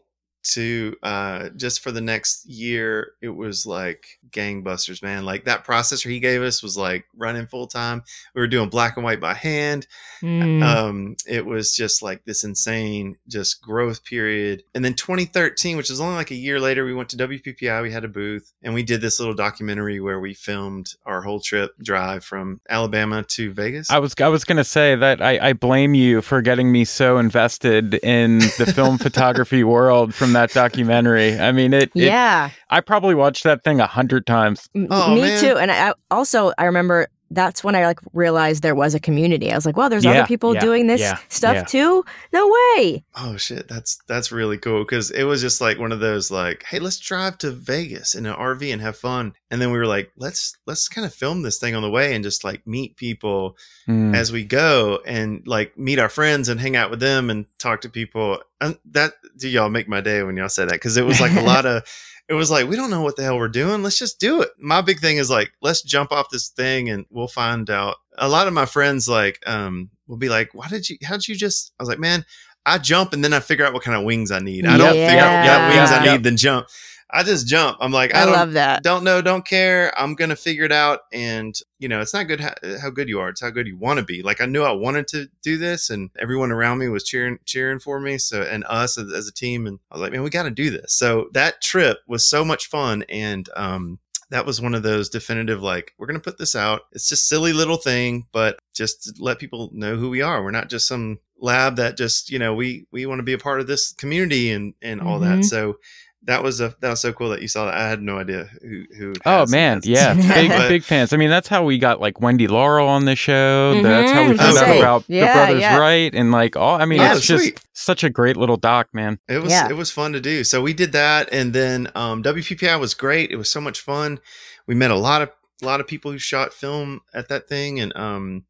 [0.54, 5.24] to uh just for the next year, it was like gangbusters, man.
[5.24, 8.02] Like that processor he gave us was like running full time.
[8.34, 9.86] We were doing black and white by hand.
[10.22, 10.62] Mm.
[10.62, 14.62] Um, it was just like this insane just growth period.
[14.74, 17.82] And then 2013, which is only like a year later, we went to WPPI.
[17.82, 21.40] We had a booth and we did this little documentary where we filmed our whole
[21.40, 23.90] trip drive from Alabama to Vegas.
[23.90, 27.18] I was I was gonna say that I, I blame you for getting me so
[27.18, 31.38] invested in the film photography world from that documentary.
[31.38, 31.90] I mean, it.
[31.94, 32.50] it yeah.
[32.70, 34.68] I probably watched that thing a hundred times.
[34.90, 35.40] Oh, me man.
[35.40, 35.56] too.
[35.56, 39.52] And I I also I remember that's when I like realized there was a community.
[39.52, 41.64] I was like, well, there's Yeah, other people yeah, doing this yeah, stuff yeah.
[41.64, 42.04] too.
[42.32, 43.04] No way.
[43.16, 46.64] Oh shit, that's that's really cool because it was just like one of those like,
[46.64, 49.34] hey, let's drive to Vegas in an RV and have fun.
[49.50, 52.14] And then we were like, let's let's kind of film this thing on the way
[52.14, 54.14] and just like meet people Hmm.
[54.14, 57.80] as we go and like meet our friends and hang out with them and talk
[57.82, 58.40] to people.
[58.60, 61.32] And that do y'all make my day when y'all say that because it was like
[61.36, 61.84] a lot of.
[62.28, 63.82] It was like we don't know what the hell we're doing.
[63.82, 64.50] Let's just do it.
[64.58, 67.96] My big thing is like let's jump off this thing and we'll find out.
[68.18, 70.98] A lot of my friends like um will be like, "Why did you?
[71.02, 72.24] How'd you just?" I was like, "Man,
[72.66, 74.66] I jump and then I figure out what kind of wings I need.
[74.66, 76.12] I don't Yep, figure out what kind of wings I yep.
[76.12, 76.66] need, then jump.
[77.10, 77.78] I just jump.
[77.80, 78.82] I'm like, I, I, don't, love that.
[78.82, 79.98] don't know, don't care.
[79.98, 81.00] I'm gonna figure it out.
[81.12, 83.76] And you know, it's not good how, how good you are; it's how good you
[83.76, 84.22] want to be.
[84.22, 87.78] Like I knew I wanted to do this, and everyone around me was cheering, cheering
[87.78, 88.18] for me.
[88.18, 90.50] So and us as, as a team, and I was like, man, we got to
[90.50, 90.92] do this.
[90.92, 93.98] So that trip was so much fun, and um,
[94.30, 96.82] that was one of those definitive like we're gonna put this out.
[96.92, 100.42] It's just silly little thing, but just to let people know who we are.
[100.42, 103.38] We're not just some lab that just you know we we want to be a
[103.38, 105.38] part of this community and and all that.
[105.38, 105.44] Mhm.
[105.44, 105.78] So
[106.24, 107.74] that was a that was so cool that you saw that.
[107.74, 109.14] I had no idea who who.
[109.24, 111.12] Oh man, has- yeah, big big fans.
[111.12, 113.80] I mean, that's how we got like Wendy Laurel on the show.
[113.82, 115.76] That's how we Mhm, found out say, about yeah, the Brothers yeah.
[115.78, 116.80] Wright and like all.
[116.80, 119.18] I mean, Yeah, it's just such a great little doc, man.
[119.28, 119.68] It was Yeah.
[119.70, 120.44] it was fun to do.
[120.44, 123.30] So we did that, and then um, WPPI was great.
[123.30, 124.18] It was so much fun.
[124.66, 125.30] We met a lot of
[125.62, 128.44] a lot of people who shot film at that thing, and um,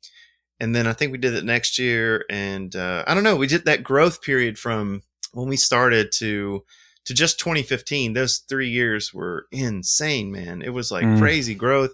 [0.59, 3.37] and then I think we did it next year, and uh, I don't know.
[3.37, 5.03] We did that growth period from
[5.33, 6.65] when we started to
[7.09, 8.13] to just 2015.
[8.13, 10.63] Those three years were insane, man.
[10.63, 11.19] It was like Mm.
[11.19, 11.91] crazy growth.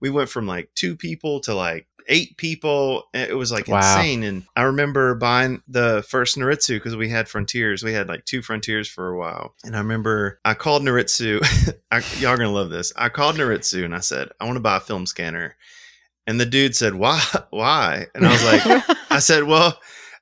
[0.00, 3.04] We went from like two people to like eight people.
[3.12, 3.78] It was like Wow.
[3.78, 4.22] insane.
[4.22, 7.82] And I remember buying the first Noritsu because we had Frontiers.
[7.82, 9.54] We had like two Frontiers for a while.
[9.64, 11.40] And I remember I called Noritsu.
[11.90, 12.92] I, y'all are going to love this.
[12.96, 15.56] I called Noritsu and I said, I want to buy a film scanner.
[16.26, 17.22] And the dude said, why?
[17.50, 18.06] Why?
[18.14, 19.78] And I was like, I said, well,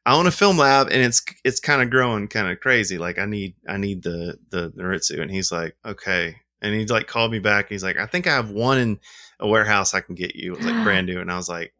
[0.07, 2.97] I own a film lab and it's it's kind of growing kind of crazy.
[2.97, 5.21] Like I need I need the the Noritsu.
[5.21, 6.37] And he's like, okay.
[6.62, 7.69] And he like called me back.
[7.69, 9.01] He's like, I think I have one in
[9.40, 10.53] a warehouse I can get you.
[10.55, 11.21] It was like brand new.
[11.21, 11.73] And I was like,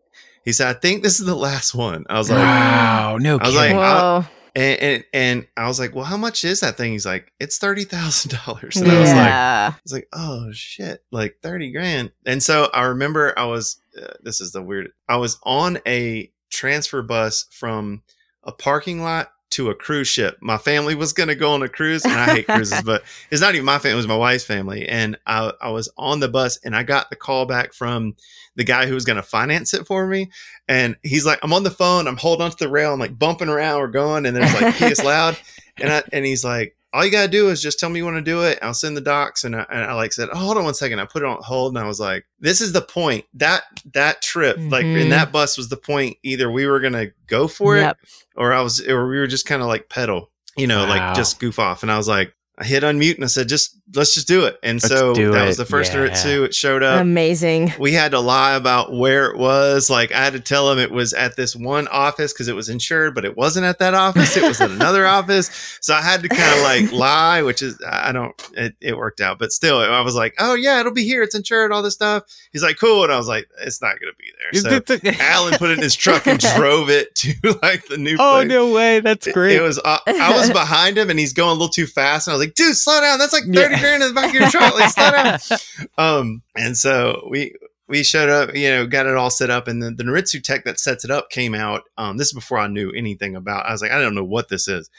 [0.45, 2.05] he said, I think this is the last one.
[2.11, 3.77] I was like, wow, no I was kidding.
[3.77, 4.25] like, I- Whoa.
[4.57, 6.93] and, and and I was like, well, how much is that thing?
[6.93, 8.77] He's like, it's thirty thousand dollars.
[8.81, 9.71] And I was like, yeah.
[9.73, 12.11] I was like, oh shit, like 30 grand.
[12.27, 16.31] And so I remember I was, uh, this is the weird, I was on a
[16.51, 18.03] transfer bus from
[18.47, 20.39] a parking lot to a cruise ship.
[20.41, 23.41] My family was going to go on a cruise and I hate cruises, but it's
[23.41, 24.87] not even my family, it was my wife's family.
[24.87, 28.17] And I, I was on the bus and I got the call back from
[28.57, 30.31] the guy who was going to finance it for me.
[30.69, 33.49] And he's like, I'm on the phone, I'm holding onto the rail, I'm like bumping
[33.49, 35.39] around, we're going, and there's like, it's loud.
[35.81, 38.17] And I, and he's like, all you gotta do is just tell me you want
[38.17, 38.59] to do it.
[38.63, 39.45] I'll send the docs.
[39.45, 40.99] And I, and I like said, oh, hold on one second.
[40.99, 43.25] I put it on hold and I was like, this is the point.
[43.35, 45.11] That that trip, like in mm-hmm.
[45.11, 46.17] that bus was the point.
[46.23, 47.99] Either we were gonna go for Yep.
[48.01, 50.89] it or I was or we were just kind of like pedal, you know, Wow.
[50.89, 51.83] like just goof off.
[51.83, 54.59] And I was like, I hit unmute and I said, just let's just do it.
[54.63, 55.47] And Let's so do that it.
[55.47, 56.07] was the first Yeah.
[56.09, 56.45] Noritsu.
[56.47, 57.75] It showed up Amazing.
[57.79, 59.91] we had to lie about where it was.
[59.91, 62.71] Like I had to tell them it was at this one office because it was
[62.71, 64.39] insured, but it wasn't at that office.
[64.39, 65.51] It was at another office.
[65.83, 68.35] So I had to kind of like lie, which is I don't.
[68.55, 71.23] It, it worked out, but still, I was like, "Oh yeah, it'll be here.
[71.23, 71.73] It's insured.
[71.73, 74.33] All this stuff." He's like, "Cool," and I was like, "It's not going to be
[74.41, 78.17] there." So Alan put it in his truck and drove it to like the new.
[78.19, 78.49] oh place.
[78.49, 79.57] no way, that's It- great.
[79.57, 79.79] It was.
[79.79, 82.27] Uh, I was behind him, and he's going a little too fast.
[82.27, 83.19] And I was like, "Dude, slow down.
[83.19, 83.81] That's like thirty Yeah.
[83.81, 84.75] grand in the back of your truck.
[84.75, 85.39] Like, slow down."
[85.99, 87.55] Um, and so we
[87.89, 90.65] we showed up, you know, got it all set up, and then the Noritsu tech
[90.65, 91.83] that sets it up came out.
[91.97, 93.67] Um, this is before I knew anything about.
[93.67, 94.91] I was like, I don't know what this is.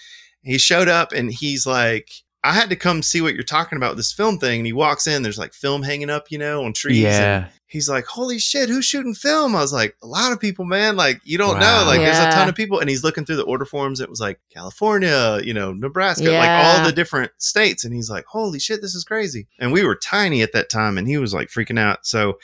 [0.43, 2.09] He showed up and he's like,
[2.43, 4.59] I had to come see what you're talking about this film thing.
[4.61, 7.03] And he walks in, there's like film hanging up, you know, on trees.
[7.03, 7.47] And Yeah.
[7.69, 9.55] He's like, Holy shit, who's shooting film?
[9.55, 10.95] I was like, A lot of people, man.
[10.95, 11.81] Like, you don't Wow.
[11.81, 11.85] know.
[11.87, 12.79] Like, there's a ton of people.
[12.79, 13.99] And he's looking through the order forms.
[13.99, 17.83] It was like California, you know, Nebraska, like all the different states.
[17.83, 19.47] And he's like, Holy shit, this is crazy.
[19.59, 22.05] And we were tiny at that time and he was like freaking out.
[22.05, 22.37] So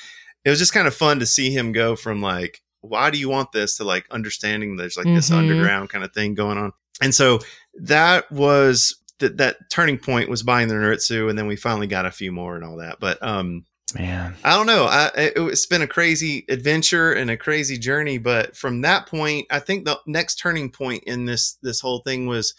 [0.44, 3.30] it was just kind of fun to see him go from like, why do you
[3.30, 5.38] want this to like understanding there's like this Mhm.
[5.38, 6.74] underground kind of thing going on.
[7.02, 7.40] And so
[7.80, 12.06] that was that that turning point was buying the Noritsu, and then we finally got
[12.06, 13.00] a few more and all that.
[13.00, 13.64] But um,
[13.98, 14.36] Man.
[14.44, 14.86] I don't know.
[14.86, 18.18] I, it, it's been a crazy adventure and a crazy journey.
[18.18, 22.28] But from that point, I think the next turning point in this this whole thing
[22.28, 22.54] was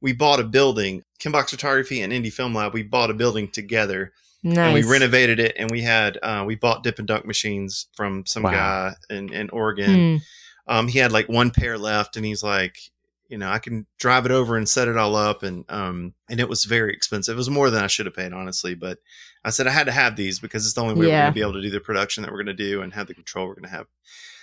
[0.00, 1.02] we bought a building.
[1.20, 2.72] Kimbox Photography and Indie Film Lab.
[2.74, 4.12] We bought a building together
[4.44, 4.58] Nice.
[4.58, 5.54] and we renovated it.
[5.58, 8.50] And we had uh, we bought dip and dunk machines from some Wow.
[8.52, 10.20] guy in in Oregon
[10.68, 10.72] Hmm.
[10.72, 12.78] um, he had like one pair left and he's like
[13.28, 16.40] you know i can drive it over and set it all up and um and
[16.40, 18.98] it was very expensive it was more than i should have paid honestly but
[19.44, 21.34] i said i had to have these because it's the only way we're going to
[21.34, 23.46] be able to do the production that we're going to do and have the control
[23.46, 23.86] we're going to have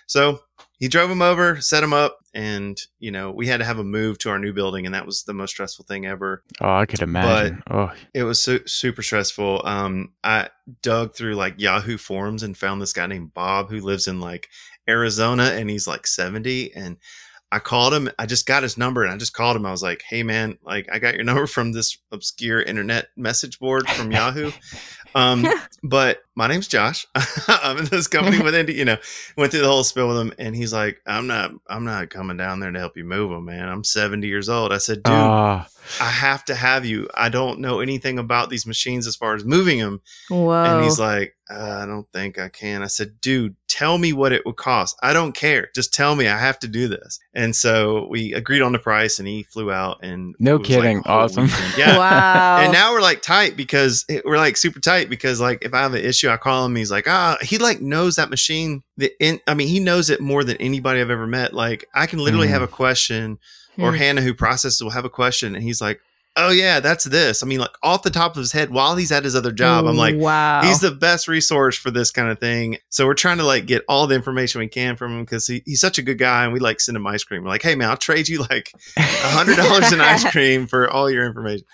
[0.08, 0.40] so
[0.78, 3.84] he drove them over set them up and you know we had to have a
[3.84, 6.86] move to our new building and that was the most stressful thing ever Oh, I
[6.86, 7.64] could imagine.
[7.72, 9.62] oh, it was su- super stressful.
[9.66, 10.50] Um, I
[10.84, 14.50] dug through like Yahoo forums and found this guy named Bob who lives in like
[14.88, 16.74] Arizona and he's like 70.
[16.76, 16.98] And
[17.56, 18.10] I called him.
[18.20, 19.66] I just got his number and I just called him.
[19.66, 23.60] I was like, hey, man, like I got your number from this obscure internet message
[23.60, 24.52] board from Yahoo.
[25.18, 25.48] Um,
[25.82, 27.08] but my name's Josh.
[27.48, 28.98] I'm in this company with Indie, you know,
[29.38, 32.38] went through the whole spill with him and he's like, I'm not, I'm not coming
[32.38, 33.68] down there to help you move them, man.
[33.70, 34.74] I'm 70 years old.
[34.74, 35.66] I said, dude, oh,
[36.02, 37.08] I have to have you.
[37.14, 40.02] I don't know anything about these machines as far as moving them.
[40.30, 40.52] Whoa.
[40.52, 42.82] And he's like, uh, I don't think I can.
[42.82, 44.98] I said, dude, tell me what it would cost.
[45.04, 45.70] I don't care.
[45.76, 47.20] Just tell me I have to do this.
[47.36, 50.70] And so we agreed on the price and he flew out and No it was
[50.72, 51.04] like kidding.
[51.06, 51.44] Awesome.
[51.44, 51.78] weekend.
[51.78, 51.98] Yeah.
[52.00, 52.58] wow.
[52.64, 55.82] And now we're like tight because it- we're like super tight because like if I
[55.84, 56.76] have an issue, I call him.
[56.76, 58.84] He's like, ah, he like knows that machine.
[58.98, 61.54] The in, I mean, he knows it more than anybody I've ever met.
[61.54, 62.52] Like I can literally Mhm.
[62.52, 63.38] have a question,
[63.78, 63.98] or Hmm.
[63.98, 66.00] Hannah who processes will have a question, and he's like,
[66.38, 67.42] oh yeah, that's this.
[67.42, 69.86] I mean, like off the top of his head while he's at his other job.
[69.86, 70.64] I'm like, wow.
[70.64, 72.78] He's the best resource for this kind of thing.
[72.90, 75.64] So we're trying to like get all the information we can from him because he,
[75.66, 77.44] he's such a good guy and we like send him ice cream.
[77.44, 80.90] We're like, hey man, I'll trade you like a hundred dollars in ice cream for
[80.90, 81.66] all your information.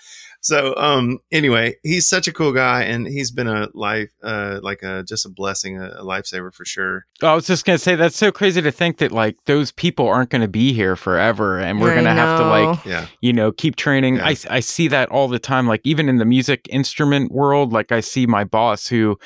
[0.44, 4.82] So um anyway, he's such a cool guy and he's been a life uh like
[4.82, 7.06] a just a blessing, a, a lifesaver for sure.
[7.22, 10.30] I was just gonna say that's so crazy to think that like those people aren't
[10.30, 12.84] gonna be here forever, and we're I gonna have to like.
[12.84, 13.06] Yeah.
[13.20, 14.16] you know keep training.
[14.16, 14.26] Yeah.
[14.26, 15.68] I I see that all the time.
[15.68, 19.18] Like even in the music instrument world, like I see my boss who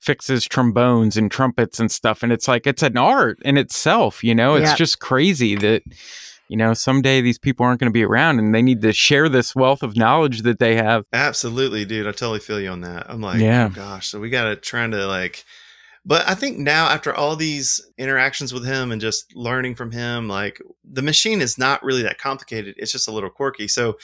[0.00, 4.24] fixes trombones and trumpets and stuff, and it's like it's an art in itself.
[4.24, 4.76] You know, it's Yeah.
[4.76, 5.82] just crazy that.
[6.48, 9.28] You know, someday these people aren't going to be around and they need to share
[9.28, 11.04] this wealth of knowledge that they have.
[11.12, 12.06] Absolutely, dude.
[12.06, 13.06] I totally feel you on that.
[13.08, 13.68] I'm like, Yeah.
[13.70, 14.08] oh gosh.
[14.08, 15.44] So we got to trying to like,
[16.04, 20.28] but I think now after all these interactions with him and just learning from him,
[20.28, 22.74] like the machine is not really that complicated.
[22.76, 23.68] It's just a little quirky.
[23.68, 23.96] So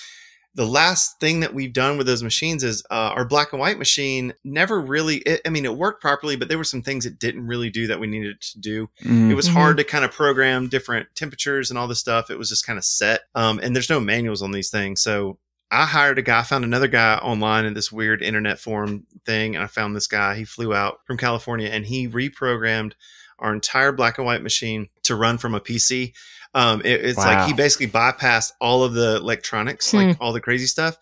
[0.59, 3.79] the last thing that we've done with those machines is uh, our black and white
[3.79, 7.21] machine never really, it, I mean, it worked properly, but there were some things it
[7.21, 9.31] didn't really do that we needed to do Mm.
[9.31, 12.29] it was hard to kind of program different temperatures and all this stuff.
[12.29, 13.21] It was just kind of set.
[13.37, 15.01] Um, and there's no manuals on these things.
[15.01, 15.39] So
[15.71, 19.55] I hired a guy, found another guy online in this weird internet forum thing.
[19.55, 20.35] And I found this guy.
[20.35, 22.95] He flew out from California and he reprogrammed
[23.39, 26.15] our entire black and white machine to run from a PC.
[26.55, 27.25] Um, it- it's Wow.
[27.27, 30.97] like he basically bypassed all of the electronics, like all the crazy stuff.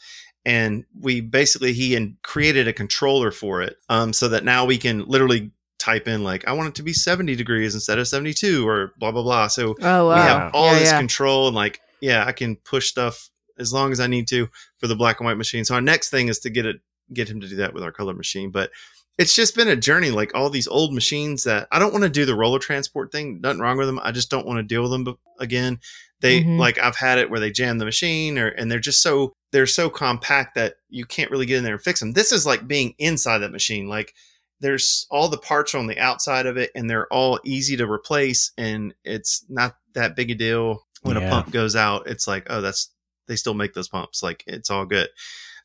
[0.44, 4.78] And we basically, he and created a controller for it um, so that now we
[4.78, 8.66] can literally type in like I want it to be 70 degrees instead of 72
[8.66, 9.46] or blah blah blah.
[9.48, 10.14] So Oh wow.
[10.14, 10.98] we have all Yeah, this yeah.
[10.98, 13.28] control and like yeah, I can push stuff
[13.58, 15.64] as long as I need to for the black and white machine.
[15.64, 16.76] So our next thing is to get it
[17.12, 18.50] get him to do that with our color machine.
[18.50, 18.70] But
[19.18, 22.10] it's just been a journey like all these old machines that I don't want to
[22.10, 23.40] do the roller transport thing.
[23.40, 24.00] Nothing wrong with them.
[24.02, 25.78] I just don't want to deal with them again.
[26.20, 26.58] They Mhm.
[26.58, 29.66] like I've had it where they jam the machine or and they're just so they're
[29.66, 32.12] so compact that you can't really get in there and fix them.
[32.12, 33.88] This is like being inside that machine.
[33.88, 34.14] Like
[34.60, 38.52] there's all the parts on the outside of it and they're all easy to replace
[38.56, 41.26] and it's not that big a deal when Yeah.
[41.26, 42.90] a pump goes out it's like oh that's
[43.28, 45.08] they still make those pumps like it's all good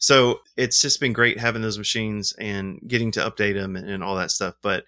[0.01, 4.03] so it's just been great having those machines and getting to update them and, and
[4.03, 4.83] all that stuff but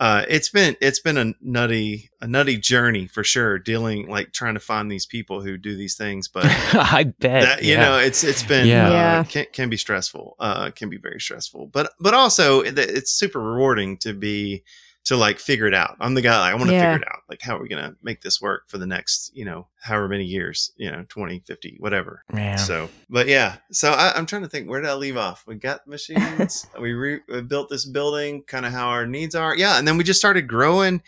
[0.00, 4.54] uh, it's been it's been a nutty a nutty journey for sure dealing like trying
[4.54, 6.44] to find these people who do these things but
[6.74, 7.42] I bet.
[7.44, 7.84] that you yeah.
[7.84, 9.20] know it's it's been Yeah.
[9.20, 13.38] uh, can, can be stressful uh can be very stressful but but also it's super
[13.40, 14.64] rewarding to be
[15.04, 15.96] to like figure it out.
[16.00, 16.92] I'm the guy like I want to Yeah.
[16.94, 17.22] figure it out.
[17.28, 20.24] Like how are we gonna make this work for the next you know however many
[20.24, 22.22] years you know 20, 50, whatever.
[22.32, 22.56] Man.
[22.58, 25.42] So, but yeah, so I, I'm trying to think where did I leave off?
[25.46, 26.66] We got machines.
[26.80, 29.56] we, re, we built this building, kind of how our needs are.
[29.56, 31.02] Yeah, and then we just started growing,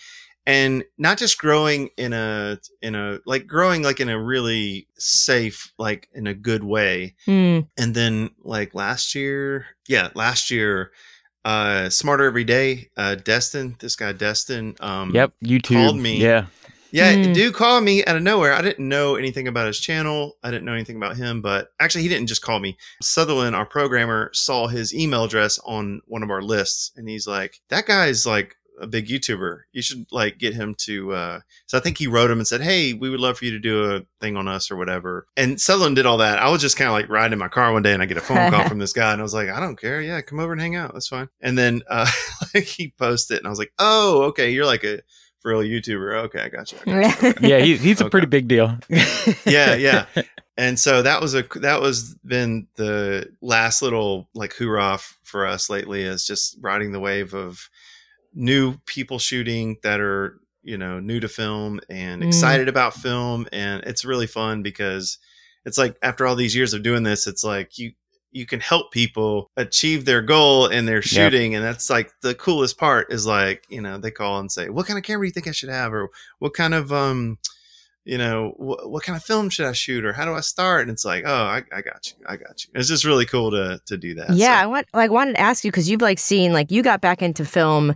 [0.47, 5.73] and not just growing in a in a like growing like in a really safe
[5.79, 7.15] like in a good way.
[7.27, 7.61] Hmm.
[7.79, 10.91] And then like last year, yeah, last year,
[11.45, 12.89] uh, smarter every day.
[12.97, 14.77] Uh, Destin, this guy Destin.
[14.81, 15.33] Um, Yep.
[15.45, 15.75] YouTube.
[15.85, 16.17] called me.
[16.21, 16.47] Yeah.
[16.91, 17.33] yeah, Hmm.
[17.33, 18.53] dude called me out of nowhere.
[18.55, 20.37] I didn't know anything about his channel.
[20.45, 22.77] I didn't know anything about him, but actually, he didn't just call me.
[23.03, 27.61] Sutherland, our programmer, saw his email address on one of our lists, and he's like,
[27.69, 29.61] "That guy's like a big YouTuber.
[29.73, 31.41] You should like get him to." Uh...
[31.67, 33.59] So I think he wrote him and said, "Hey, we would love for you to
[33.59, 36.39] do a thing on us or whatever." And Sutherland did all that.
[36.39, 38.17] I was just kind of like riding in my car one day, and I get
[38.17, 40.01] a phone call from this guy, and I was like, "I don't care.
[40.01, 40.93] Yeah, come over and hang out.
[40.93, 42.11] That's fine." And then uh,
[42.55, 44.51] like he posted, and I was like, "Oh, okay.
[44.51, 45.01] You're like a."
[45.47, 46.79] Real YouTuber, okay, I got you.
[46.87, 47.29] I got you.
[47.37, 47.59] Okay Yeah.
[47.59, 48.79] He, he's a pretty big deal.
[49.45, 50.07] yeah, yeah.
[50.57, 55.47] And so that was a that was been the last little like hoorah f- for
[55.47, 57.69] us lately is just riding the wave of
[58.35, 62.27] new people shooting that are you know new to film and Mm.
[62.27, 65.19] excited about film and it's really fun because
[65.65, 67.93] it's like after all these years of doing this it's like you
[68.33, 72.77] you can help people achieve their goal in their shooting and that's like the coolest
[72.79, 75.33] part is like you know they call and say what kind of camera do you
[75.33, 76.09] think i should have or
[76.41, 77.39] what kind of um
[78.05, 80.83] you know wh- what kind of film should i shoot or how do i start
[80.83, 83.51] and it's like oh i, I got you i got you it's just really cool
[83.53, 84.69] to to do that Yeah, I so.
[84.71, 87.45] want like wanted to ask you because you've like seen like you got back into
[87.45, 87.95] film.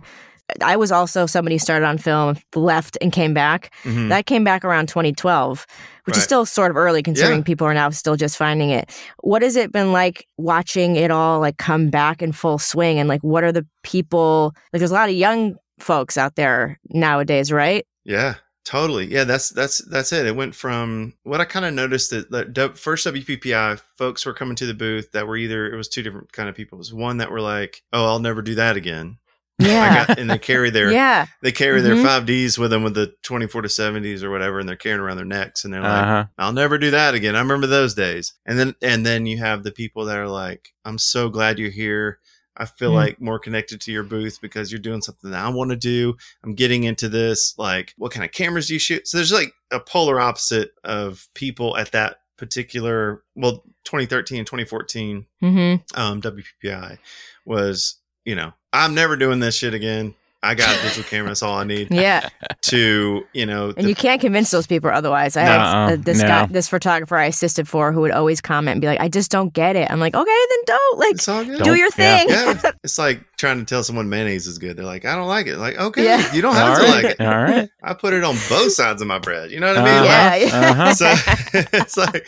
[0.63, 3.73] I was also somebody who started on film, left and came back.
[3.83, 4.09] Mhm.
[4.09, 5.65] That came back around 2012,
[6.05, 7.43] which is still sort of early considering Yeah.
[7.43, 8.89] people are now still just finding it.
[9.21, 12.99] What has it been like watching it all like come back in full swing?
[12.99, 14.79] And like, what are the people like?
[14.79, 17.85] There's a lot of young folks out there nowadays, right?
[18.03, 18.35] Yeah,
[18.65, 19.05] totally.
[19.05, 20.25] Yeah, that's that's that's it.
[20.25, 24.55] It went from what I kind of noticed that the first WPPI folks were coming
[24.55, 26.77] to the booth that were either it was two different kind of people.
[26.77, 29.17] It was one that were like, "Oh, I'll never do that again,"
[29.59, 32.03] Yeah, got, and they carry their yeah, they carry their Mhm.
[32.03, 35.01] five Ds with them with the twenty four to seventies or whatever, and they're carrying
[35.01, 36.25] around their necks, and they're like, Uh huh.
[36.37, 37.35] I'll never do that again.
[37.35, 38.33] I remember those days.
[38.45, 41.69] And then and then you have the people that are like, I'm so glad you're
[41.71, 42.19] here.
[42.57, 42.95] I feel Mm.
[42.95, 46.15] like more connected to your booth because you're doing something that I want to do.
[46.43, 47.53] I'm getting into this.
[47.57, 49.07] Like, what kind of cameras do you shoot?
[49.07, 55.25] So there's like a polar opposite of people at that particular well 2013 and 2014
[55.41, 56.97] hmm um WPPI
[57.45, 57.95] was,
[58.25, 60.13] you know, I'm never doing this shit again.
[60.41, 61.31] I got a digital camera.
[61.31, 62.29] That's all I need yeah.
[62.61, 65.35] to, you know, And the- you can't convince those people otherwise.
[65.35, 66.27] I Nuh-uh, had uh, this no.
[66.29, 69.31] guy, this photographer I assisted for, who would always comment and be like, "I just
[69.31, 71.57] don't get it." I'm like, "Okay, then don't like it's all good.
[71.57, 74.77] do Don't- your thing." yeah, it's like trying to tell someone mayonnaise is good.
[74.77, 75.57] They're like, I don't like it.
[75.57, 76.33] Like, okay, Yeah.
[76.33, 77.03] you don't All have to right.
[77.03, 77.21] like it.
[77.21, 77.69] All right.
[77.83, 79.51] I put it on both sides of my bread.
[79.51, 79.93] You know what I mean?
[79.93, 80.05] Uh-huh.
[80.05, 80.71] yeah, yeah.
[80.71, 80.93] Uh-huh.
[80.93, 81.13] So
[81.73, 82.25] it's like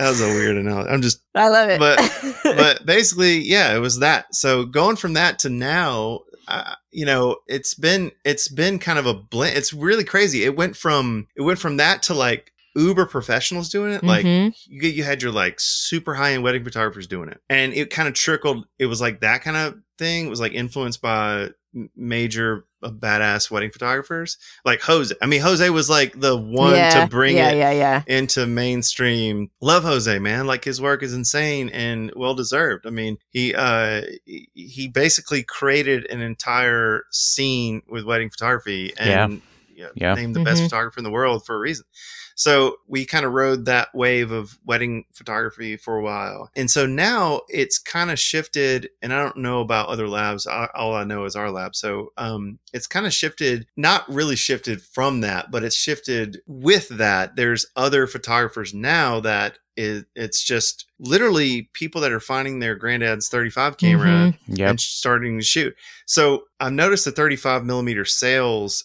[0.00, 0.90] that was a weird analogy.
[0.90, 1.78] I'm just, I love it.
[1.78, 4.34] But- but basically, yeah, it was that.
[4.34, 9.06] So going from that to now, uh, you know, it's been it's been kind of
[9.06, 9.56] a blend.
[9.56, 10.42] It's really crazy.
[10.44, 14.54] It went from it went from that to like uber professionals doing it, like Mhm.
[14.66, 18.08] you you had your like super high end wedding photographers doing it, and it kind
[18.08, 18.66] of trickled.
[18.78, 20.26] It was like that kind of thing.
[20.26, 21.50] It was like influenced by
[21.94, 25.14] major uh, badass wedding photographers, like Jose.
[25.22, 28.02] I mean, Jose was like the one yeah, to bring yeah, it yeah, yeah.
[28.06, 29.50] into mainstream.
[29.60, 30.46] Love Jose, man.
[30.46, 32.86] Like his work is insane and well deserved.
[32.86, 39.42] I mean, he uh he- he basically created an entire scene with wedding photography and
[39.74, 39.88] yeah.
[39.94, 40.14] Yeah.
[40.14, 40.66] named the best Mhm.
[40.66, 41.86] photographer in the world for a reason.
[42.34, 46.50] So we kind of rode that wave of wedding photography for a while.
[46.56, 50.46] And so now it's kind of shifted, and I don't know about other labs.
[50.46, 51.76] All I know is our lab.
[51.76, 56.88] So um, it's kind of shifted, not really shifted from that, but it's shifted with
[56.90, 57.36] that.
[57.36, 63.28] There's other photographers now that is, it's just literally people that are finding their granddad's
[63.28, 64.36] 35 camera Mhm.
[64.48, 64.70] Yep.
[64.70, 65.74] and starting to shoot.
[66.06, 68.84] So I've noticed the 35 millimeter sales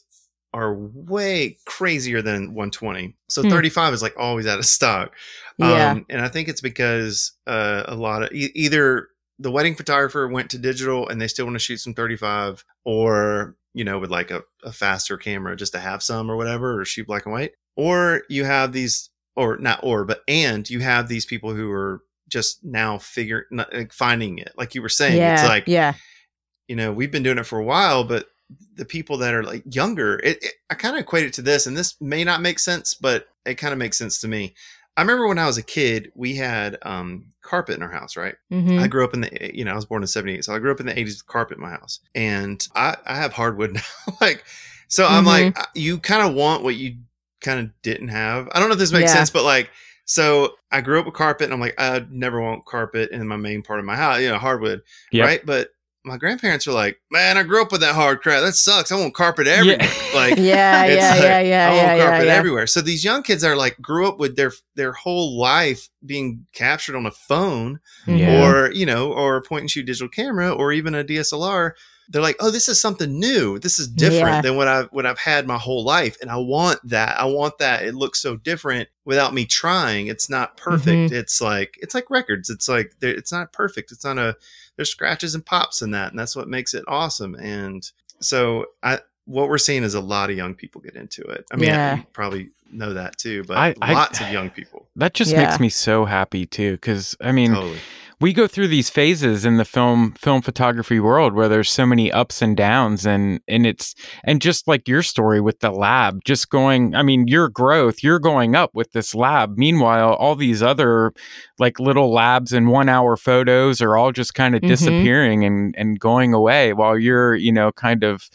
[0.56, 3.14] are way crazier than 120.
[3.30, 3.50] So Hmm.
[3.50, 5.14] 35 is like always out of stock.
[5.58, 5.92] Yeah.
[5.92, 10.28] Um, and I think it's because uh, a lot of e- either the wedding photographer
[10.30, 14.10] went to digital and they still want to shoot some 35 or, you know, with
[14.10, 17.34] like a, a faster camera just to have some or whatever, or shoot black and
[17.34, 17.52] white.
[17.76, 22.02] Or you have these, or not or, but and you have these people who are
[22.30, 24.54] just now figuring, like finding it.
[24.58, 25.96] Like you were saying, yeah, it's like, yeah,
[26.70, 28.28] you know, we've been doing it for a while, but
[28.76, 31.66] the people that are like younger, it, it I kind of equate it to this,
[31.68, 34.56] and this may not make sense, but it kind of makes sense to me.
[34.98, 38.36] I remember when I was a kid, we had um, carpet in our house, right?
[38.52, 38.80] Mhm.
[38.80, 40.46] I grew up in the, you know, I was born in 78.
[40.46, 42.00] So I grew up in the 80s with carpet in my house.
[42.16, 43.82] And I, I have hardwood now.
[44.22, 44.46] like,
[44.88, 46.96] so I'm like, you kind of want what you
[47.42, 48.48] kind of didn't have.
[48.54, 49.18] I don't know if this makes Yeah.
[49.18, 49.70] sense, but like,
[50.06, 53.36] so I grew up with carpet and I'm like, I never want carpet in my
[53.36, 54.82] main part of my house, you know, hardwood.
[55.12, 55.26] Yep.
[55.26, 55.46] Right.
[55.46, 55.72] But
[56.06, 58.42] my grandparents are like, man, I grew up with that hard crap.
[58.44, 58.92] That sucks.
[58.92, 59.78] I want carpet everywhere.
[60.16, 60.22] Yeah.
[60.22, 62.34] Like, yeah, it's yeah, like, yeah, yeah, I want yeah, yeah, carpet yeah.
[62.36, 62.68] everywhere.
[62.68, 66.96] So these young kids are like grew up with their their whole life being captured
[66.96, 68.48] on a phone Yeah.
[68.48, 71.72] or you know or a point and shoot digital camera or even a DSLR.
[72.08, 73.58] They're like, oh, this is something new.
[73.60, 74.42] This is different Yeah.
[74.42, 77.20] than what I've what I've had my whole life, and I want that.
[77.20, 77.84] I want that.
[77.84, 80.08] It looks so different without me trying.
[80.08, 80.88] It's not perfect.
[81.12, 81.16] Mm-hmm.
[81.16, 82.50] It's like it's like records.
[82.50, 83.92] It's like it's not perfect.
[83.92, 84.38] It's not a
[84.76, 87.36] there's scratches and pops in that, and that's what makes it awesome.
[87.36, 91.46] And so I what we're seeing is a lot of young people get into it.
[91.52, 91.96] I mean, Yeah.
[91.98, 94.88] you probably know that too, but I- I- lots of young people.
[94.96, 95.48] That just Yeah.
[95.48, 97.80] makes me so happy too, because I mean, Totally.
[98.22, 102.12] We go through these phases in the film film photography world where there's so many
[102.12, 103.94] ups and downs and and it's
[104.24, 108.20] and just like your story with the lab just going i mean your growth you're
[108.20, 111.14] going up with this lab meanwhile all these other
[111.60, 114.68] like little labs and one hour photos are all just kind of Mhm.
[114.68, 118.30] disappearing and and going away while you're you know kind of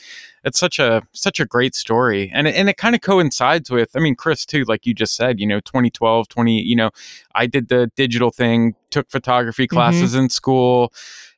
[0.45, 3.91] it's such a such a great story and it, and it kind of coincides with
[3.95, 6.91] i mean chris too like you just said you know 2012 20 you know
[7.34, 10.93] i did the digital thing took photography classes in school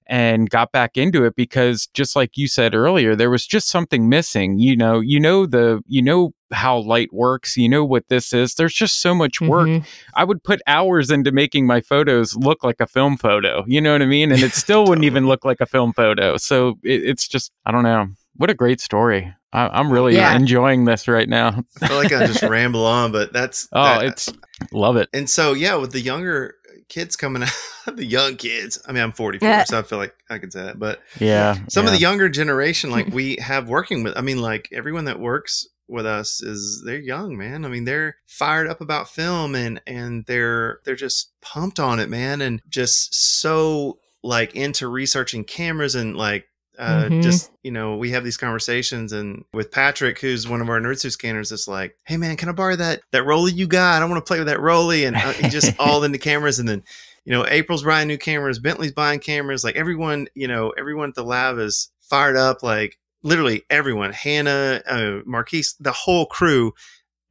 [0.07, 4.09] and got back into it because just like you said earlier there was just something
[4.09, 8.33] missing you know you know the you know how light works you know what this
[8.33, 9.85] is there's just so much work Mhm.
[10.15, 13.65] I would put hours into making my photos look like a film photo.
[13.67, 14.31] You know what I mean?
[14.31, 16.37] And it still wouldn't even look like a film photo.
[16.37, 18.09] So it, it's just, I don't know.
[18.37, 19.35] What a great story.
[19.53, 20.35] I, I'm really Yeah.
[20.35, 21.63] enjoying this right now.
[21.81, 24.29] I feel like I just ramble on, but that's Oh, that- it's,
[24.73, 25.09] love it.
[25.13, 26.55] and so yeah, with the younger
[26.89, 27.53] kids coming out,
[27.97, 28.79] the young kids.
[28.87, 29.65] I mean, I'm 44, Yeah.
[29.65, 30.79] so I feel like I can say that.
[30.79, 31.59] But Yeah.
[31.69, 35.21] some of the younger generation, like we have working with, I mean, like everyone that
[35.21, 37.67] works with us is they're young, man.
[37.67, 42.09] I mean, they're fired up about film and and they're they're just pumped on it,
[42.09, 46.47] man, and just so like into researching cameras and like
[46.83, 47.23] uh, Mhm.
[47.23, 51.11] just you know we have these conversations and with patrick who's one of our Noritsu
[51.11, 54.11] scanners it's like hey man can i borrow that that Rollei you got i don't
[54.11, 56.83] want to play with that Rollei and uh, just all into cameras and then
[57.25, 61.15] you know april's buying new cameras bentley's buying cameras like everyone you know everyone at
[61.15, 66.73] the lab is fired up like literally everyone hannah uh, marquise the whole crew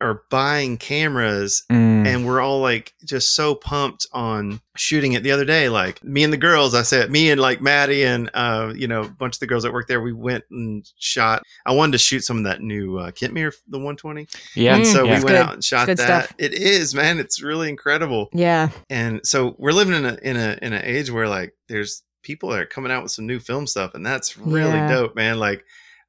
[0.01, 2.07] are buying cameras Mm.
[2.07, 6.23] and we're all like just so pumped on shooting it the other day like me
[6.23, 9.35] and the girls i said me and like maddie and uh you know a bunch
[9.35, 12.37] of the girls that work there we went and shot i wanted to shoot some
[12.39, 14.75] of that new uh kentmere the 120 yeah.
[14.75, 15.09] and Mm, so yeah.
[15.19, 15.35] we went good.
[15.35, 16.33] out and shot that stuff.
[16.39, 18.69] it is man it's really incredible Yeah.
[18.89, 22.49] and so we're living in a in a in an age where like there's people
[22.49, 24.89] that are coming out with some new film stuff and that's really Yeah.
[24.91, 25.63] dope man like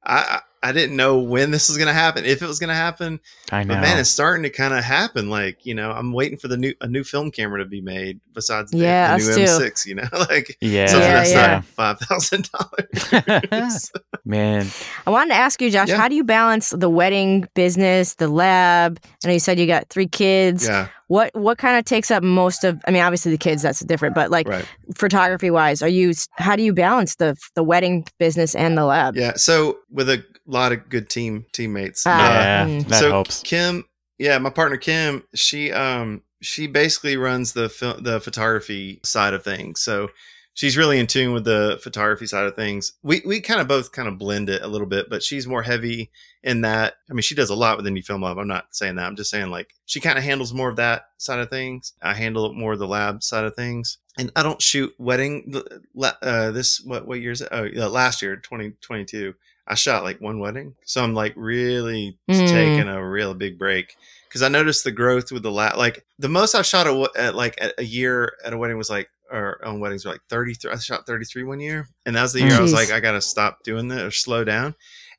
[0.05, 3.19] I, I I didn't know when this was gonna happen, if it was gonna happen,
[3.51, 3.75] I know.
[3.75, 5.29] but man, it's starting to kind of happen.
[5.29, 8.19] Like you know, I'm waiting for the new a new film camera to be made
[8.33, 9.41] besides the, Yeah, the new too.
[9.41, 9.85] M6.
[9.85, 10.87] You know, like yeah.
[10.87, 11.47] something Yeah, that's yeah.
[11.47, 13.91] not five thousand dollars.
[14.25, 14.67] Man.
[15.05, 15.97] I wanted to ask you, Josh, Yeah.
[15.97, 18.99] how do you balance the wedding business, the lab?
[19.23, 20.65] I know you said you got three kids.
[20.65, 22.81] yeah, What what kind of takes up most of?
[22.87, 24.65] I mean, obviously the kids that's different, but like right.
[24.95, 26.13] photography wise, are you?
[26.37, 29.15] How do you balance the the wedding business and the lab?
[29.17, 32.03] Yeah, so with a lot of good team teammates.
[32.05, 32.65] Ah, uh, yeah.
[32.65, 32.87] mm.
[32.87, 33.41] That so helps.
[33.41, 33.85] Kim,
[34.17, 39.43] yeah, my partner Kim, she um she basically runs the fil- the photography side of
[39.43, 39.81] things.
[39.81, 40.09] So
[40.53, 42.93] she's really in tune with the photography side of things.
[43.01, 45.63] We we kind of both kind of blend it a little bit, but she's more
[45.63, 46.11] heavy
[46.43, 46.95] in that.
[47.09, 48.37] I mean, she does a lot with indie film lab.
[48.37, 49.05] I'm not saying that.
[49.05, 51.93] I'm just saying like she kind of handles more of that side of things.
[52.01, 53.97] I handle more of the lab side of things.
[54.17, 55.53] And I don't shoot wedding.
[55.99, 57.49] Uh, this what what year is it?
[57.51, 59.33] Oh, yeah, last year, 2022.
[59.67, 62.49] I shot like one wedding, so I'm like really Mm.
[62.49, 63.95] taking a real big break
[64.27, 67.35] because I noticed the growth with the la- like the most I've shot a, at
[67.35, 70.71] like at a year at a wedding was like or on weddings were like 33
[70.71, 73.21] I shot 33 one year and that was the year I was like I gotta
[73.21, 74.75] stop doing that or slow down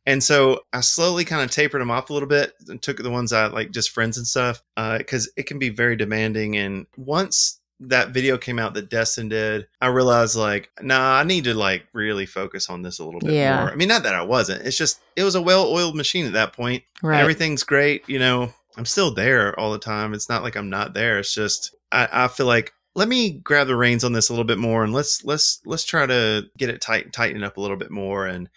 [0.07, 3.11] and so I slowly kind of tapered them off a little bit and took the
[3.11, 4.63] ones I like just friends and stuff
[4.99, 9.67] because it can be very demanding and once that video came out that Destin did,
[9.81, 13.33] I realized like, nah, I need to like really focus on this a little bit
[13.33, 13.61] Yeah.
[13.61, 13.71] more.
[13.73, 14.67] I mean, not that I wasn't.
[14.67, 16.83] It's just it was a well-oiled machine at that point.
[17.03, 17.21] Right.
[17.21, 18.09] Everything's great.
[18.09, 20.15] You know, I'm still there all the time.
[20.15, 21.19] It's not like I'm not there.
[21.19, 24.45] It's just I, I feel like let me grab the reins on this a little
[24.45, 27.77] bit more and let's let's let's try to get it tight tighten up a little
[27.77, 28.49] bit more and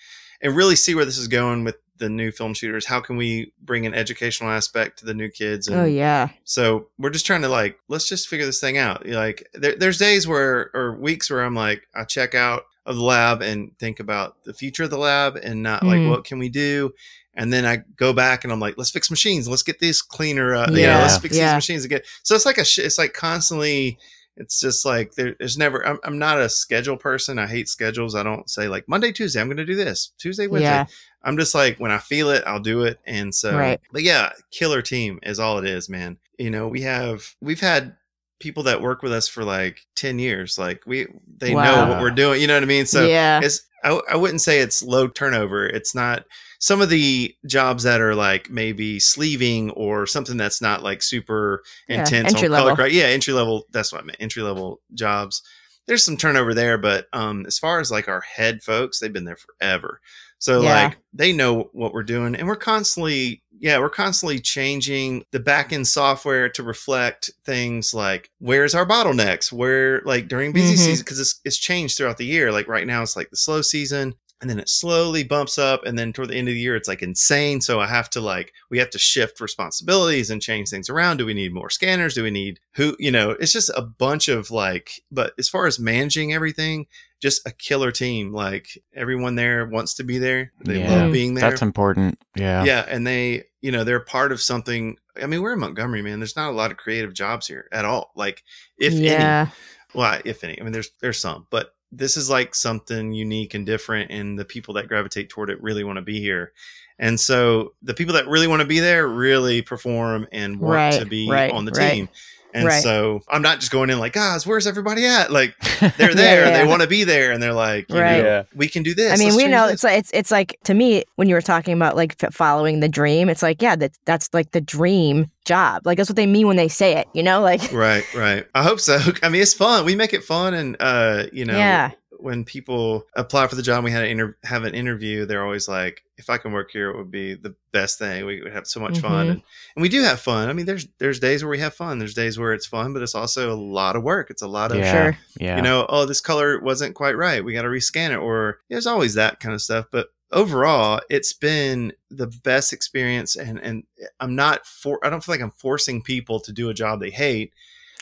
[0.41, 2.85] and really see where this is going with the new film shooters?
[2.85, 5.67] How can we bring an educational aspect to the new kids?
[5.67, 6.29] And Oh yeah.
[6.43, 9.05] so we're just trying to like, let's just figure this thing out.
[9.07, 13.03] Like there, there's days where, or weeks where I'm like, I check out of the
[13.03, 16.09] lab and think about the future of the lab and not like, Mm.
[16.09, 16.93] what can we do?
[17.33, 19.47] And then I go back and I'm like, let's fix machines.
[19.47, 20.55] Let's get these cleaner.
[20.55, 20.77] Uh, yeah.
[20.77, 21.01] Yeah.
[21.01, 21.49] let's fix Yeah.
[21.49, 22.01] these machines again.
[22.23, 23.99] So it's like a, sh- it's like constantly,
[24.37, 27.37] it's just like there, there's never, I'm, I'm not a schedule person.
[27.39, 28.15] I hate schedules.
[28.15, 30.11] I don't say like Monday, Tuesday, I'm going to do this.
[30.17, 30.67] Tuesday, Wednesday.
[30.69, 30.85] Yeah.
[31.27, 32.99] I'm just like when I feel it, I'll do it.
[33.05, 33.79] And so, Right.
[33.91, 36.17] but yeah, killer team is all it is, man.
[36.39, 37.95] You know, we have we've had
[38.39, 40.57] people that work with us for like ten years.
[40.57, 41.07] Like we,
[41.37, 42.39] they know what we're doing.
[42.41, 42.85] You know what I mean?
[42.85, 43.39] So yeah.
[43.43, 45.65] it's I, I wouldn't say it's low turnover.
[45.67, 46.25] It's not
[46.59, 51.61] some of the jobs that are like maybe sleeving or something that's not like super
[51.89, 52.61] Yeah, intense entry on color.
[52.63, 52.75] level.
[52.77, 53.65] correct- Yeah, entry level.
[53.71, 54.17] That's what I meant.
[54.19, 55.43] Entry level jobs.
[55.87, 59.25] There's some turnover there, but um, as far as like our head folks, they've been
[59.25, 60.01] there forever.
[60.39, 60.83] So Yeah.
[60.87, 65.73] like they know what we're doing, and we're constantly, yeah, we're constantly changing the back
[65.73, 70.77] end software to reflect things like where's our bottlenecks, where like during busy Mhm.
[70.85, 72.51] season because it's it's changed throughout the year.
[72.51, 75.97] Like right now, it's like the slow season, and then it slowly bumps up, and
[75.97, 77.59] then toward the end of the year, it's like insane.
[77.61, 81.17] So I have to like we have to shift responsibilities and change things around.
[81.17, 82.13] Do we need more scanners?
[82.13, 82.95] Do we need who?
[82.99, 84.91] You know, it's just a bunch of like.
[85.11, 86.85] But as far as managing everything,
[87.21, 88.31] just a killer team.
[88.31, 90.51] Like everyone there wants to be there.
[90.63, 91.03] They Yeah.
[91.03, 91.49] love being there.
[91.49, 92.19] That's important.
[92.35, 92.63] Yeah.
[92.63, 94.97] yeah, and they, you know, they're part of something.
[95.21, 96.19] I mean, we're in Montgomery, man.
[96.19, 98.11] There's not a lot of creative jobs here at all.
[98.15, 98.43] Like,
[98.77, 99.49] if any, yeah.
[99.95, 100.59] well, if any.
[100.59, 104.45] I mean, there's there's some, but this is like something unique and different, and the
[104.45, 106.53] people that gravitate toward it really want to be here.
[106.99, 110.99] And so the people that really want to be there really perform and want Right,
[110.99, 112.09] to be right, on the right, team.
[112.53, 112.81] And right.
[112.81, 115.31] so I'm not just going in like, guys, where's everybody at?
[115.31, 115.55] Like
[115.97, 116.57] they're there, yeah.
[116.57, 118.17] they want to be there, and they're like, you Right.
[118.21, 118.43] know, Yeah.
[118.55, 119.11] we can do this.
[119.13, 121.35] I mean, Let's we know this." it's like it's it's like to me when you
[121.35, 123.29] were talking about like following the dream.
[123.29, 125.85] It's like yeah, that that's like the dream job.
[125.85, 127.07] Like that's what they mean when they say it.
[127.13, 128.45] You know, like right, right.
[128.55, 128.97] I hope so.
[129.23, 129.85] I mean, it's fun.
[129.85, 133.83] We make it fun, and uh, you know, yeah, when people apply for the job,
[133.83, 135.25] we had an inter- have an interview.
[135.25, 138.25] They're always like, "If I can work here, it would be the best thing.
[138.25, 139.31] We would have so much fun." Mhm.
[139.31, 139.41] And,
[139.75, 140.49] and we do have fun.
[140.49, 141.99] I mean, there's there's days where we have fun.
[141.99, 144.29] There's days where it's fun, but it's also a lot of work.
[144.29, 144.91] It's a lot of Yeah.
[144.91, 145.17] Sure.
[145.39, 145.55] Yeah.
[145.57, 147.43] you know, oh, this color wasn't quite right.
[147.43, 149.85] We got to rescan it, or there's always that kind of stuff.
[149.91, 153.83] But overall, it's been the best experience, and and
[154.19, 154.99] I'm not for.
[155.05, 157.53] I don't feel like I'm forcing people to do a job they hate.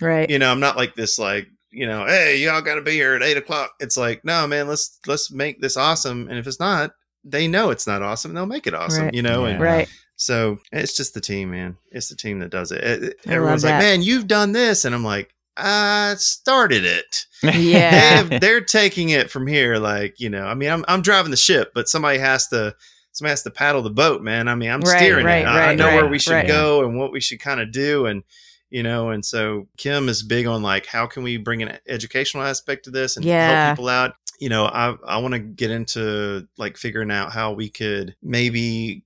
[0.02, 0.30] right.
[0.30, 3.16] You know, I'm not like this like you know, hey, y'all got to be here
[3.16, 3.74] at eight o'clock.
[3.82, 6.30] It's like, no, man, let's let's make this awesome.
[6.30, 6.92] And if it's not,
[7.26, 8.32] they know it's not awesome.
[8.32, 9.06] and They'll make it awesome.
[9.06, 9.14] Right.
[9.14, 9.90] You know, and Right.
[10.16, 11.76] so it's just the team, man.
[11.92, 12.84] It's the team that does it.
[12.84, 18.24] It- Everyone's like, man, you've done this, and I'm like, I started it they Yeah.
[18.40, 19.78] they're taking it from here.
[19.78, 22.76] Like, you know, I mean, I'm, I'm driving the ship, but somebody has to,
[23.14, 24.48] somebody has to paddle the boat, man.
[24.50, 25.48] I mean, I'm Right, steering right, it.
[25.48, 28.06] I, I know where we should go and what we should kind of do.
[28.06, 28.24] And,
[28.70, 32.44] you know, and so Kim is big on like, how can we bring an educational
[32.44, 33.68] aspect to this and Yeah.
[33.68, 34.16] help people out?
[34.40, 39.05] You know, I, I want to get into like figuring out how we could maybe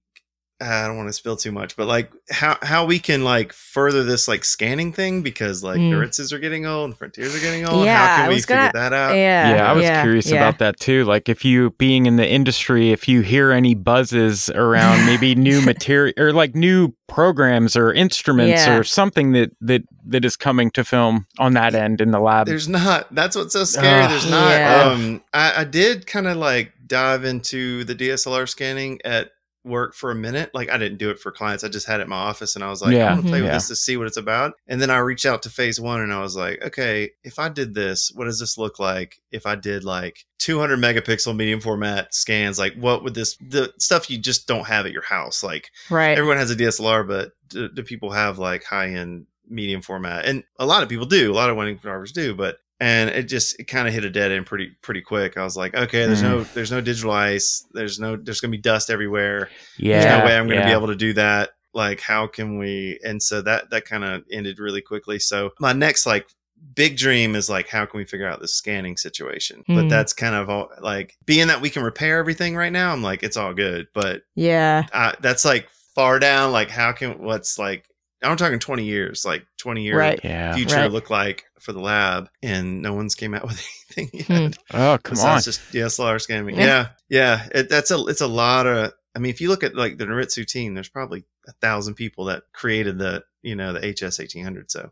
[0.61, 4.03] I don't want to spill too much, but like how how we can like further
[4.03, 5.91] this like scanning thing because like Mm.
[5.91, 7.85] the Ritzes are getting old and Frontiers are getting old.
[7.85, 9.15] Yeah, how I can we was figure gonna- that out?
[9.15, 9.55] yeah.
[9.55, 10.37] yeah, I was curious yeah.
[10.37, 11.05] about that too.
[11.05, 15.61] Like, if you being in the industry, if you hear any buzzes around maybe new
[15.61, 18.77] material or like new programs or instruments Yeah.
[18.77, 22.47] or something that that that is coming to film on that end in the lab.
[22.47, 23.13] There's not.
[23.15, 24.03] That's what's so scary.
[24.03, 24.09] Ugh.
[24.09, 24.49] There's not.
[24.51, 24.83] Yeah.
[24.91, 29.31] Um, I, I did kind of like dive into the DSLR scanning at
[29.65, 30.51] work for a minute.
[30.53, 31.63] Like I didn't do it for clients.
[31.63, 33.09] I just had it in my office, and I was like, Yeah.
[33.11, 34.53] I'm gonna play with this to see what it's about.
[34.67, 37.49] And then I reached out to Phase One, and I was like, okay, if I
[37.49, 39.21] did this, what does this look like?
[39.31, 44.09] If I did like 200 megapixel medium format scans, like what would this the stuff
[44.09, 46.17] you just don't have at your house, like Right.
[46.17, 50.25] everyone has a DSLR, but do, do people have like high end medium format?
[50.25, 51.31] And a lot of people do.
[51.31, 54.09] A lot of wedding photographers do, but and it just it kind of hit a
[54.09, 55.37] dead end pretty pretty quick.
[55.37, 57.65] I was like, okay, there's no there's no digital ice.
[57.73, 59.49] There's no there's gonna be dust everywhere.
[59.77, 61.49] yeah, There's no way I'm gonna be able to do that.
[61.73, 62.99] Like, how can we?
[63.05, 65.19] And so that that kind of ended really quickly.
[65.19, 66.27] So my next like
[66.75, 69.87] big dream is like how can we figure out the scanning situation but Hmm.
[69.87, 73.23] that's kind of all like being that we can repair everything right now i'm like
[73.23, 74.85] it's all good but Yeah.
[74.91, 76.51] uh, that's like far down.
[76.51, 77.85] Like, how can what's like?
[78.21, 80.19] I'm talking 20 years, like 20 year Right.
[80.23, 80.53] Yeah.
[80.53, 80.91] future Right.
[80.91, 83.65] look like for the lab, and no one's came out with
[83.97, 84.55] anything yet.
[84.55, 84.75] Hmm.
[84.75, 85.37] Oh, come on.
[85.37, 86.55] Besides just DSLR scanning.
[86.55, 86.65] Yeah.
[86.65, 87.47] Yeah, yeah.
[87.59, 88.93] It, that's a it's a lot of.
[89.15, 92.25] I mean, if you look at like the Noritsu team, there's probably a thousand people
[92.25, 94.69] that created the you know the HS eighteen hundred.
[94.69, 94.91] So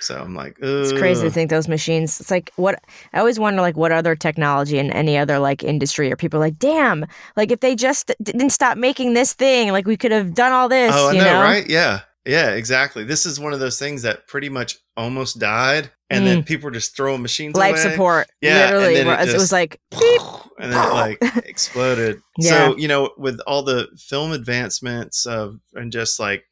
[0.00, 2.20] so I'm like, It's crazy to think those machines.
[2.20, 2.82] It's like what
[3.12, 6.46] I always wonder, like what other technology in any other like industry, or people are
[6.46, 7.06] like, damn,
[7.36, 10.68] like if they just didn't stop making this thing, like we could have done all
[10.68, 10.92] this.
[10.94, 11.68] Oh, I you know, know, right?
[11.68, 13.04] Yeah, yeah, exactly.
[13.04, 16.70] This is one of those things that pretty much almost died, and then people were
[16.72, 17.58] just throwing machines Mm.
[17.58, 17.90] Life away.
[17.92, 18.94] support, Yeah, literally.
[18.96, 22.20] it where it, was like, and then it like exploded.
[22.38, 22.50] Yeah.
[22.50, 26.44] So you know, with all the film advancements of and just like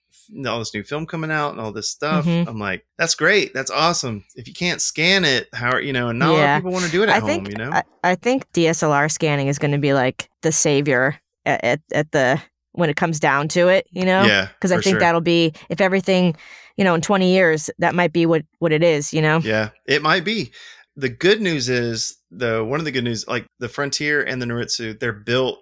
[0.47, 2.47] all this new film coming out and all this stuff, Mhm.
[2.49, 4.25] I'm like, that's great, that's awesome.
[4.37, 6.09] If you can't scan it, how are you know?
[6.09, 7.29] And not a lot of people want to do it at I home.
[7.29, 11.19] think you know, I, I think DSLR scanning is going to be like the savior
[11.47, 12.41] at, at, at the
[12.73, 13.87] when it comes down to it.
[13.91, 15.01] You know, yeah, because I think sure.
[15.01, 16.37] that'll be if everything,
[16.79, 19.13] you know, in 20 years, that might be what what it is.
[19.13, 20.53] You know, Yeah, it might be.
[20.97, 24.47] The good news is though, one of the good news, like the Frontier and the
[24.47, 25.59] Noritsu, they're built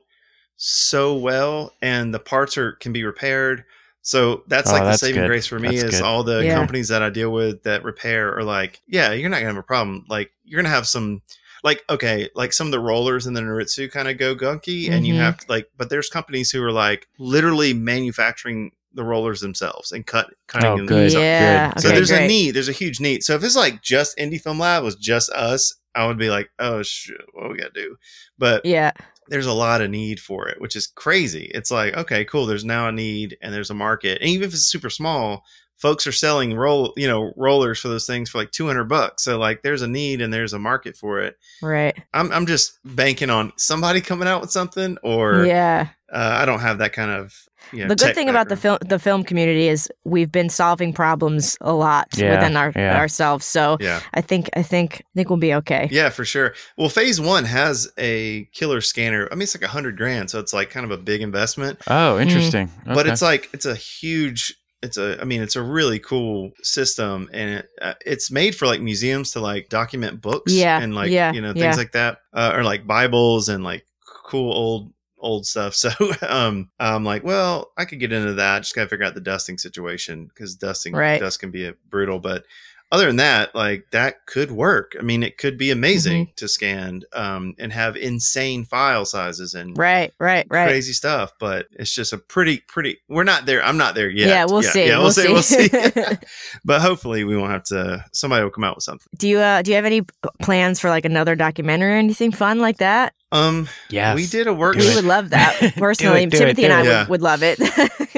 [0.56, 3.64] so well and the parts are can be repaired.
[4.02, 5.28] So that's Oh, like that's the saving good.
[5.28, 6.04] grace for me That's is good.
[6.04, 6.54] all the Yeah.
[6.54, 9.62] companies that I deal with that repair are like, yeah, you're not gonna have a
[9.62, 10.04] problem.
[10.08, 11.22] Like you're gonna have some
[11.64, 15.06] like okay, like some of the rollers in the Noritsu kind of go gunky and
[15.06, 15.18] you Mhm.
[15.18, 20.26] have like but there's companies who are like literally manufacturing the rollers themselves and cut
[20.49, 21.03] cutting Oh, them good.
[21.05, 21.22] themselves.
[21.24, 21.72] yeah.
[21.72, 21.82] good.
[21.82, 22.26] So okay, there's a great.
[22.28, 22.51] need.
[22.53, 23.22] There's a huge need.
[23.22, 26.51] So if it's like just Indie Film Lab was just us, I would be like,
[26.59, 27.97] oh shit, what we gotta do?
[28.38, 28.90] But Yeah,
[29.28, 31.51] there's a lot of need for it, which is crazy.
[31.55, 32.47] It's like, okay, cool.
[32.47, 34.18] There's now a need and there's a market.
[34.20, 35.42] And even if it's super small,
[35.76, 39.24] folks are selling roll, you know, rollers for those things for like 200 bucks.
[39.24, 41.36] So like there's a need and there's a market for it.
[41.62, 41.94] right.
[42.14, 45.88] I'm, I'm just banking on somebody coming out with something or yeah.
[46.12, 47.34] Uh, I don't have that kind of,
[47.72, 50.48] you know, the good tech thing about the film the film community is we've been
[50.48, 52.96] solving problems a lot Yeah, within our yeah.
[52.96, 53.44] ourselves.
[53.44, 54.00] So Yeah.
[54.14, 55.88] I think I think I think we'll be okay.
[55.90, 56.54] Yeah, for sure.
[56.78, 59.28] Well, phase one has a killer scanner.
[59.32, 61.80] I mean, it's like a hundred grand, so it's like kind of a big investment.
[61.88, 62.70] Oh, interesting.
[62.84, 63.11] But Okay.
[63.12, 64.54] it's like it's a huge.
[64.82, 65.18] It's a.
[65.20, 69.32] I mean, it's a really cool system, and it, uh, it's made for like museums
[69.32, 70.52] to like document books.
[70.52, 71.62] Yeah, and like yeah, you know yeah.
[71.62, 73.84] things like that, uh, or like Bibles and like
[74.28, 74.92] cool old
[75.27, 75.74] old stuff.
[75.87, 75.91] So
[76.27, 78.61] um, I'm like, well, I could get into that.
[78.61, 81.20] Just gotta figure out the dusting situation because dusting Right.
[81.20, 82.45] dust can be a brutal, but
[82.93, 84.95] other than that, like that could work.
[84.99, 86.35] I mean, it could be amazing Mm-hmm.
[86.37, 90.68] to scan um, and have insane file sizes and Right, right, right.
[90.68, 91.33] crazy stuff.
[91.41, 92.99] But it's just a pretty, pretty.
[93.09, 93.61] We're not there.
[93.62, 94.29] I'm not there yet.
[94.29, 94.87] Yeah, we'll see.
[94.87, 95.29] Yeah, We'll we'll, see.
[95.33, 95.66] We'll see.
[95.68, 95.91] see.
[96.64, 98.05] but hopefully, we won't have to.
[98.12, 99.09] Somebody will come out with something.
[99.16, 100.03] do you uh do you have any
[100.41, 103.14] plans for like another documentary or anything fun like that?
[103.37, 104.14] Um, yes.
[104.16, 104.89] we did a Do workshop.
[104.89, 106.24] We would love that personally.
[106.24, 106.82] it, Timothy do and I it.
[106.82, 107.07] would, Yeah.
[107.09, 107.59] would love it.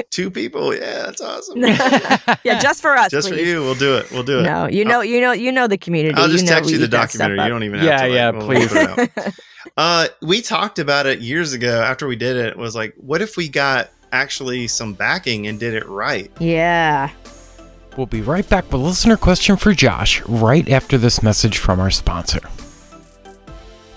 [0.11, 0.73] Two people.
[0.73, 1.57] Yeah, that's awesome.
[2.43, 4.11] yeah, just for us, just for you, we'll do it.
[4.11, 4.43] We'll do it.
[4.43, 6.15] No, you know, you know, you know the community.
[6.15, 7.43] I'll just you know text we you the eat documentary.
[7.43, 8.03] You don't even have Yeah, to.
[8.03, 8.67] Like, yeah, we'll please.
[8.67, 9.33] put it out.
[9.77, 12.57] Uh, we talked about it years ago after we did it.
[12.57, 16.31] Was like, what if we got actually some backing and did it right?
[16.39, 17.11] yeah.
[17.97, 21.79] We'll be right back with a listener question for Josh right after this message from
[21.81, 22.39] our sponsor.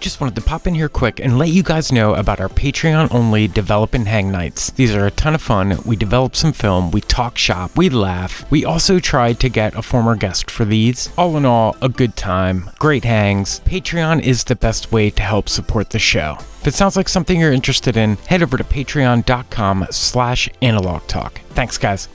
[0.03, 3.15] Just wanted to pop in here quick and let you guys know about our Patreon
[3.15, 4.73] only Develop and Hang nights.
[4.73, 5.79] These are a ton of fun.
[5.87, 8.45] We develop some film, we talk shop, we laugh.
[8.51, 11.09] We also tried to get a former guest for these.
[11.17, 13.61] All in all, a good time, great hangs.
[13.61, 16.37] Patreon is the best way to help support the show.
[16.63, 21.41] If it sounds like something you're interested in, head over to patreon.com slash analog talk.
[21.51, 22.09] Thanks guys.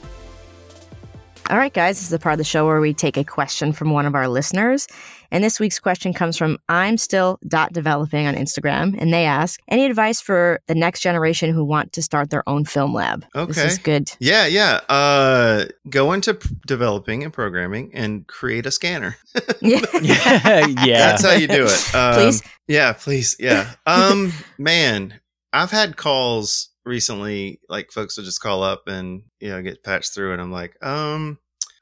[1.48, 3.72] All right, guys, this is the part of the show where we take a question
[3.72, 4.86] from one of our listeners.
[5.30, 9.60] And this week's question comes from I'm still dot developing on Instagram, and they ask
[9.68, 13.26] any advice for the next generation who want to start their own film lab.
[13.34, 13.66] This Okay.
[13.66, 14.10] is good.
[14.20, 14.80] Yeah, yeah.
[14.88, 19.16] Uh, go into p- developing and programming and create a scanner.
[19.60, 19.80] Yeah.
[20.00, 20.98] yeah, yeah.
[21.10, 21.94] That's how you do it.
[21.94, 22.42] Um, Please.
[22.66, 23.36] Yeah, please.
[23.38, 23.72] Yeah.
[23.86, 25.20] Um, man,
[25.52, 30.14] I've had calls recently, like folks will just call up and, you know, get patched
[30.14, 31.38] through and I'm like, um,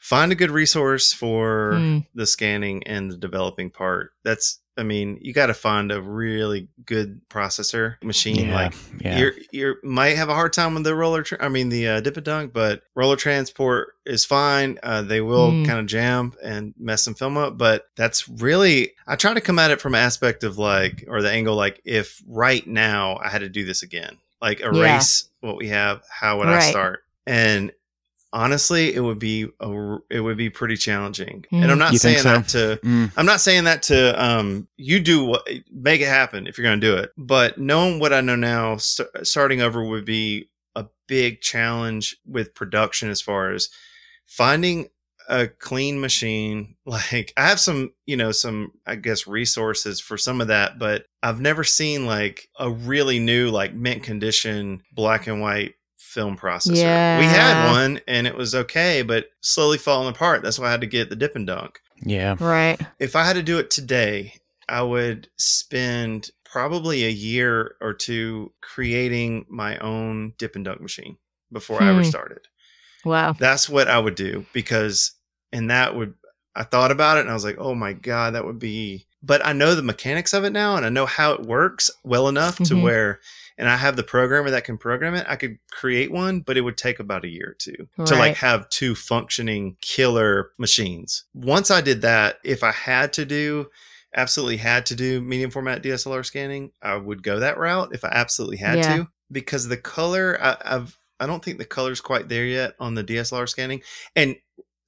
[0.06, 1.98] find a good resource for Hmm.
[2.14, 4.12] the scanning and the developing part.
[4.22, 8.46] That's, I mean, you got to find a really good processor machine.
[8.48, 9.18] yeah, Like yeah.
[9.18, 11.22] you're you might have a hard time with the roller.
[11.24, 14.78] Tra- I mean the uh, dip and dunk, but roller transport is fine.
[14.82, 15.66] Uh, they will Mm.
[15.66, 19.58] kind of jam and mess some film up, but that's really I try to come
[19.58, 23.28] at it from an aspect of like or the angle like if right now I
[23.30, 27.02] had to do this again, like erase what we have, how would I start?
[27.26, 27.72] And
[28.36, 31.44] honestly, it would be a, it would be pretty challenging.
[31.50, 31.70] And Mm.
[31.72, 35.00] I'm not You think saying that to Mm, I'm not saying that to um you
[35.00, 37.10] do what make it happen if you're going to do it.
[37.16, 42.54] But knowing what I know now, st- starting over would be a big challenge with
[42.54, 43.70] production as far as
[44.26, 44.88] finding
[45.28, 46.74] a clean machine.
[46.88, 51.06] Like I have some, you know, some I guess resources for some of that, but
[51.22, 55.74] I've never seen like a really new like mint condition black and white
[56.16, 57.18] film processor.
[57.18, 60.42] We had one and it was okay, but slowly falling apart.
[60.42, 61.78] That's why I had to get the dip and dunk.
[62.02, 62.36] Yeah.
[62.40, 62.80] Right.
[62.98, 64.34] If I had to do it today,
[64.68, 71.18] I would spend probably a year or two creating my own dip and dunk machine
[71.52, 72.08] before I ever Hmm.
[72.08, 72.40] started.
[73.04, 73.34] Wow.
[73.38, 75.12] That's what I would do because,
[75.52, 76.14] and that would,
[76.54, 79.44] I thought about it and I was like, oh my God, that would be, but
[79.44, 82.56] I know the mechanics of it now and I know how it works well enough
[82.56, 82.82] to Mhm.
[82.82, 83.20] where,
[83.58, 85.26] and I have the programmer that can program it.
[85.28, 88.36] I could create one, but it would take about a year or two to like
[88.36, 91.24] have two functioning killer machines.
[91.34, 93.66] Once I did that, if I had to do,
[94.14, 98.08] absolutely had to do medium format DSLR scanning, I would go that route if I
[98.12, 98.96] absolutely had Yeah.
[98.96, 102.94] to because the color I, I've I don't think the color's quite there yet on
[102.94, 103.80] the DSLR scanning.
[104.14, 104.36] And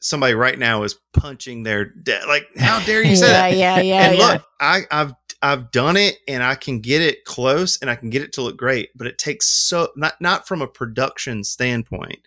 [0.01, 3.57] somebody right now is punching their de- like, how dare you say yeah, that?
[3.57, 4.27] yeah, yeah, and yeah.
[4.33, 5.13] look, I, I've
[5.43, 8.43] I've done it and I can get it close and I can get it to
[8.43, 12.19] look great, but it takes so not not from a production standpoint.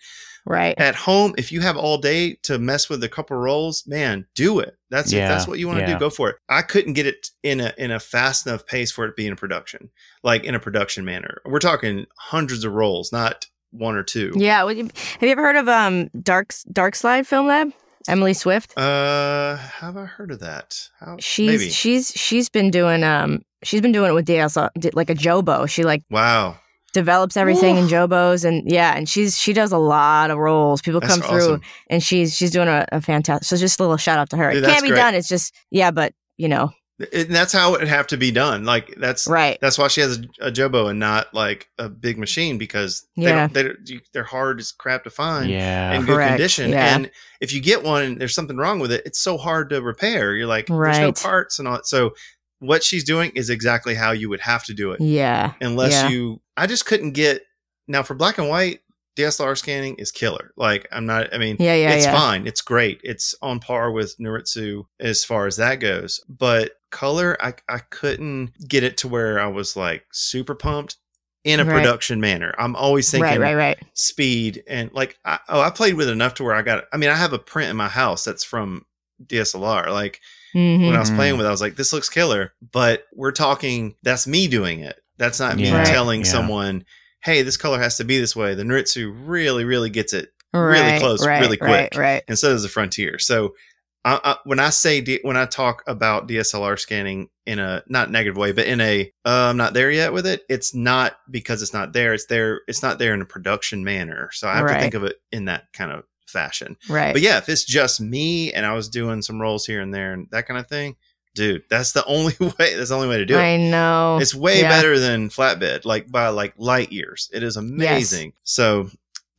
[0.45, 0.79] right.
[0.79, 4.59] At home, if you have all day to mess with a couple rolls, man, do
[4.59, 4.77] it.
[4.89, 5.93] That's if Yeah, that's what you want to yeah.
[5.93, 5.99] do.
[5.99, 6.37] Go for it.
[6.49, 9.27] I couldn't get it in a in a fast enough pace for it to be
[9.27, 9.89] in a production,
[10.23, 11.41] like in a production manner.
[11.45, 14.31] We're talking hundreds of rolls, not one or two.
[14.35, 14.65] Yeah.
[14.65, 14.77] Have
[15.21, 17.73] you ever heard of um Dark Dark Slide Film Lab?
[18.07, 18.77] Emily Swift.
[18.77, 20.89] Uh, have I heard of that?
[20.99, 21.69] How, She's maybe.
[21.69, 25.69] she's she's been doing um she's been doing it with DSL like a Jobo.
[25.69, 26.57] She like wow.
[26.93, 30.81] develops everything in Jobos and yeah, and she's she does a lot of roles.
[30.81, 31.61] People That's come through awesome.
[31.89, 33.47] and she's she's doing a, a fantastic.
[33.47, 34.51] So just a little shout out to her.
[34.51, 34.97] Dude, it can't be great.
[34.97, 35.15] done.
[35.15, 38.63] It's just yeah, but you know, And that's how it would have to be done.
[38.63, 39.57] Like that's right?
[39.59, 43.23] that's why she has a, a Jobo and not like a big machine because they
[43.23, 43.47] Yeah.
[43.47, 45.93] don't, they don't, you, they're hard as crap to find Yeah.
[45.93, 46.69] in good Correct, condition.
[46.69, 46.95] yeah.
[46.95, 49.81] And if you get one and there's something wrong with it, it's so hard to
[49.81, 50.35] repair.
[50.35, 51.79] You're like, there's no parts and all.
[51.83, 52.11] So
[52.59, 56.09] what she's doing is exactly how you would have to do it, Yeah, unless yeah.
[56.09, 56.41] you.
[56.55, 57.41] I just couldn't get
[57.87, 58.81] now for black and white.
[59.17, 60.51] DSLR scanning is killer.
[60.55, 61.33] Like I'm not.
[61.33, 62.13] I mean, yeah, yeah, it's yeah.
[62.15, 62.45] fine.
[62.45, 63.01] It's great.
[63.03, 66.23] It's on par with Noritsu as far as that goes.
[66.29, 70.97] But color, I I couldn't get it to where I was like super pumped
[71.43, 71.73] in a Right.
[71.73, 72.53] production manner.
[72.59, 73.79] I'm always thinking Right, right, right.
[73.93, 76.85] speed and like I, oh I played with it enough to where I got.
[76.93, 78.85] I mean, I have a print in my house that's from
[79.25, 79.91] DSLR.
[79.91, 80.19] Like
[80.55, 80.85] Mhm.
[80.87, 82.53] when I was playing with, it, I was like, this looks killer.
[82.71, 84.99] But we're talking that's me doing it.
[85.17, 85.87] That's not me Yeah, Right.
[85.87, 86.27] telling yeah.
[86.31, 86.85] someone,
[87.23, 88.53] hey, this color has to be this way.
[88.55, 91.99] The Noritsu really, really gets it right, close, right, really right, quick.
[91.99, 93.17] Right, and so does the Frontier.
[93.19, 93.55] So
[94.03, 98.09] I, I, when I say D, when I talk about DSLR scanning in a not
[98.09, 100.41] negative way, but in a uh, I'm not there yet with it.
[100.49, 102.13] It's not because it's not there.
[102.13, 102.61] It's there.
[102.67, 104.29] It's not there in a production manner.
[104.33, 104.73] So I have Right.
[104.75, 106.77] to think of it in that kind of fashion.
[106.89, 107.13] right.
[107.13, 110.13] But yeah, if it's just me and I was doing some rolls here and there
[110.13, 110.95] and that kind of thing,
[111.35, 112.73] dude, that's the only way.
[112.75, 113.41] That's the only way to do it.
[113.41, 114.17] I know.
[114.19, 114.69] It's way Yeah.
[114.69, 117.29] better than flatbed, like by like light years.
[117.33, 118.33] It is amazing.
[118.43, 118.89] So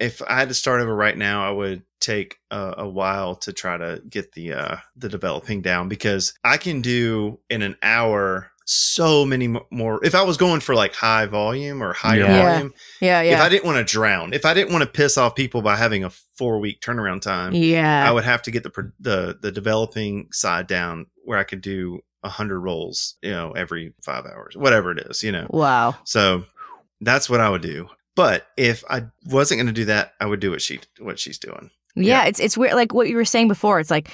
[0.03, 3.53] if I had to start over right now, I would take a, a while to
[3.53, 8.51] try to get the uh the developing down because I can do in an hour
[8.65, 12.27] so many more if I was going for like high volume or higher Yeah.
[12.37, 12.51] Yeah.
[12.53, 15.35] volume yeah, if I didn't want to drown if I didn't want to piss off
[15.35, 18.09] people by having a 4 week turnaround time yeah.
[18.09, 22.01] I would have to get the the the developing side down where I could do
[22.25, 25.47] a hundred rolls, you know, every five hours, whatever it is, you know.
[25.51, 25.97] wow.
[26.05, 26.45] So
[27.01, 27.89] that's what I would do.
[28.15, 31.39] But if I wasn't going to do that, I would do what she what she's
[31.39, 31.71] doing.
[31.95, 32.25] Yeah, Yeah.
[32.27, 32.75] it's it's weird.
[32.75, 34.09] Like what you were saying before, it's like,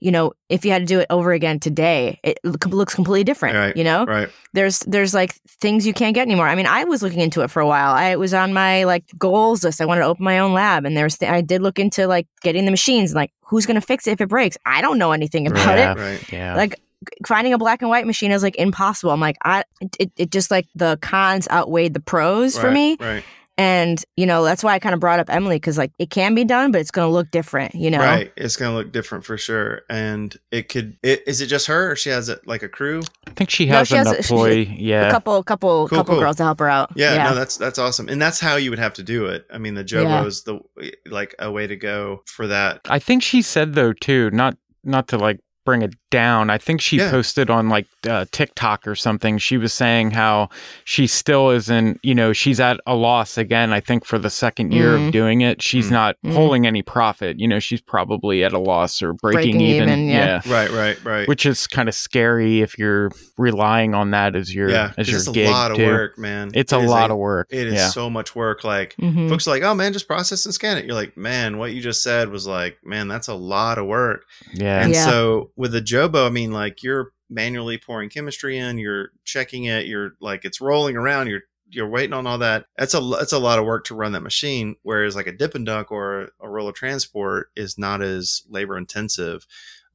[0.00, 3.54] you know, if you had to do it over again today, it looks completely different.
[3.56, 4.28] Right, You know, Right?
[4.52, 6.48] there's there's like things you can't get anymore.
[6.48, 7.92] I mean, I was looking into it for a while.
[7.92, 9.80] I was on my like goals list.
[9.80, 12.26] I wanted to open my own lab, and there's th- I did look into like
[12.42, 13.10] getting the machines.
[13.12, 14.56] and, Like, who's gonna fix it if it breaks?
[14.66, 15.92] I don't know anything about Yeah.
[15.92, 15.98] it.
[15.98, 16.32] Right.
[16.32, 16.56] Yeah.
[16.56, 16.80] Like
[17.26, 19.12] finding a black and white machine is like impossible.
[19.12, 19.64] I'm like, I
[19.98, 22.96] it, it just like the cons outweighed the pros for me.
[23.00, 23.24] Right.
[23.62, 26.34] And you know that's why I kind of brought up Emily because like it can
[26.34, 27.74] be done, but it's going to look different.
[27.74, 28.32] You know, Right.
[28.36, 29.82] It's going to look different for sure.
[29.88, 33.02] And it could, it, is it just her or she has it like a crew?
[33.26, 34.76] I think she No, has she an has a- she- employee.
[34.78, 35.08] yeah.
[35.08, 36.20] a couple, couple, Cool, couple cool.
[36.22, 36.90] girls to help her out.
[36.96, 38.08] Yeah, No, that's, that's awesome.
[38.08, 39.46] And that's how you would have to do it.
[39.52, 39.86] I mean, the Yeah.
[40.22, 40.60] Jobo is the,
[41.06, 42.80] like a way to go for that.
[42.88, 46.48] I think she said though too, not not to like bring it down.
[46.50, 47.10] I think she Yeah.
[47.10, 49.38] posted on like uh, TikTok or something.
[49.38, 50.48] She was saying how
[50.84, 53.72] she still isn't, you know, she's at a loss again.
[53.72, 55.06] I think for the second year Mhm.
[55.08, 55.92] of doing it, she's Mm.
[55.92, 57.38] not pulling any profit.
[57.40, 59.88] You know, she's probably at a loss or breaking, Breaking even.
[59.88, 60.40] even, yeah.
[60.46, 60.70] Right.
[60.70, 61.04] Right.
[61.04, 61.28] Right.
[61.28, 64.92] which is kind of scary if you're relying on that as your yeah.
[64.98, 65.86] as 'cause your it's a gig lot of too.
[65.86, 66.50] work, man.
[66.54, 67.48] It's It a is lot of work.
[67.50, 67.88] It is yeah.
[67.88, 68.64] so much work.
[68.64, 69.28] Like, Mhm.
[69.28, 70.84] folks are like, oh man, just process and scan it.
[70.84, 74.24] You're like, man, what you just said was like, man, that's a lot of work.
[74.54, 74.82] yeah.
[74.84, 75.04] And Yeah.
[75.06, 79.86] so with the Jobo, I mean, like you're manually pouring chemistry in, you're checking it,
[79.86, 82.66] you're like it's rolling around, you're you're waiting on all that.
[82.76, 84.76] That's a that's a lot of work to run that machine.
[84.82, 89.46] Whereas like a dip and dunk or a roller transport is not as labor intensive.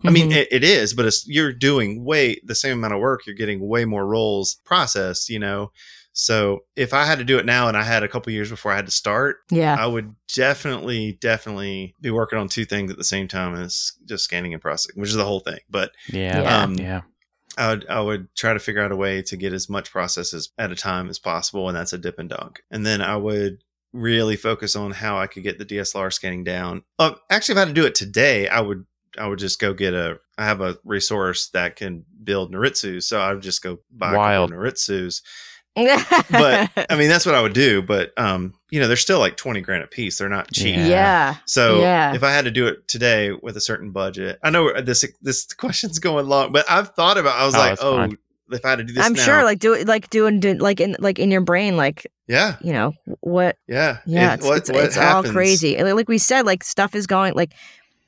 [0.06, 0.36] I mean, Mhm.
[0.36, 3.26] it, it is, but it's you're doing way the same amount of work.
[3.26, 5.72] You're getting way more rolls processed, you know.
[6.20, 8.72] So if I had to do it now, and I had a couple years before
[8.72, 9.76] I had to start, yeah.
[9.80, 14.24] I would definitely, definitely be working on two things at the same time as just
[14.24, 15.60] scanning and processing, which is the whole thing.
[15.70, 16.42] But Yeah.
[16.42, 16.58] Yeah.
[16.58, 17.02] Um, yeah.
[17.56, 20.52] I would, I would try to figure out a way to get as much processes
[20.58, 22.64] at a time as possible, and that's a dip and dunk.
[22.72, 23.64] And then I would
[23.94, 26.82] really focus on how I could get the DSLR scanning down.
[26.98, 28.86] Uh, actually, if I had to do it today, I would
[29.18, 30.20] I would just go get a.
[30.38, 34.52] I have a resource that can build Noritsu, so I would just go buy Wild.
[34.52, 35.22] a couple of Noritsus.
[36.30, 37.82] But I mean, that's what I would do.
[37.82, 40.18] But um, you know, they're still like twenty grand a piece.
[40.18, 40.76] They're not cheap.
[40.76, 40.88] Yeah.
[40.88, 41.36] yeah.
[41.46, 42.14] So Yeah.
[42.16, 45.46] if I had to do it today with a certain budget, I know this this
[45.54, 47.38] question's going long, but I've thought about.
[47.40, 48.18] I was Oh, like, oh, fine.
[48.52, 50.54] if I had to do this, I'm now- sure, like do it, like doing, do,
[50.56, 53.58] like in, like in your brain, like yeah, you know what?
[53.68, 55.82] yeah, Yeah, If- it's, what- it's, what it's all crazy.
[55.82, 57.54] Like we said, like stuff is going, like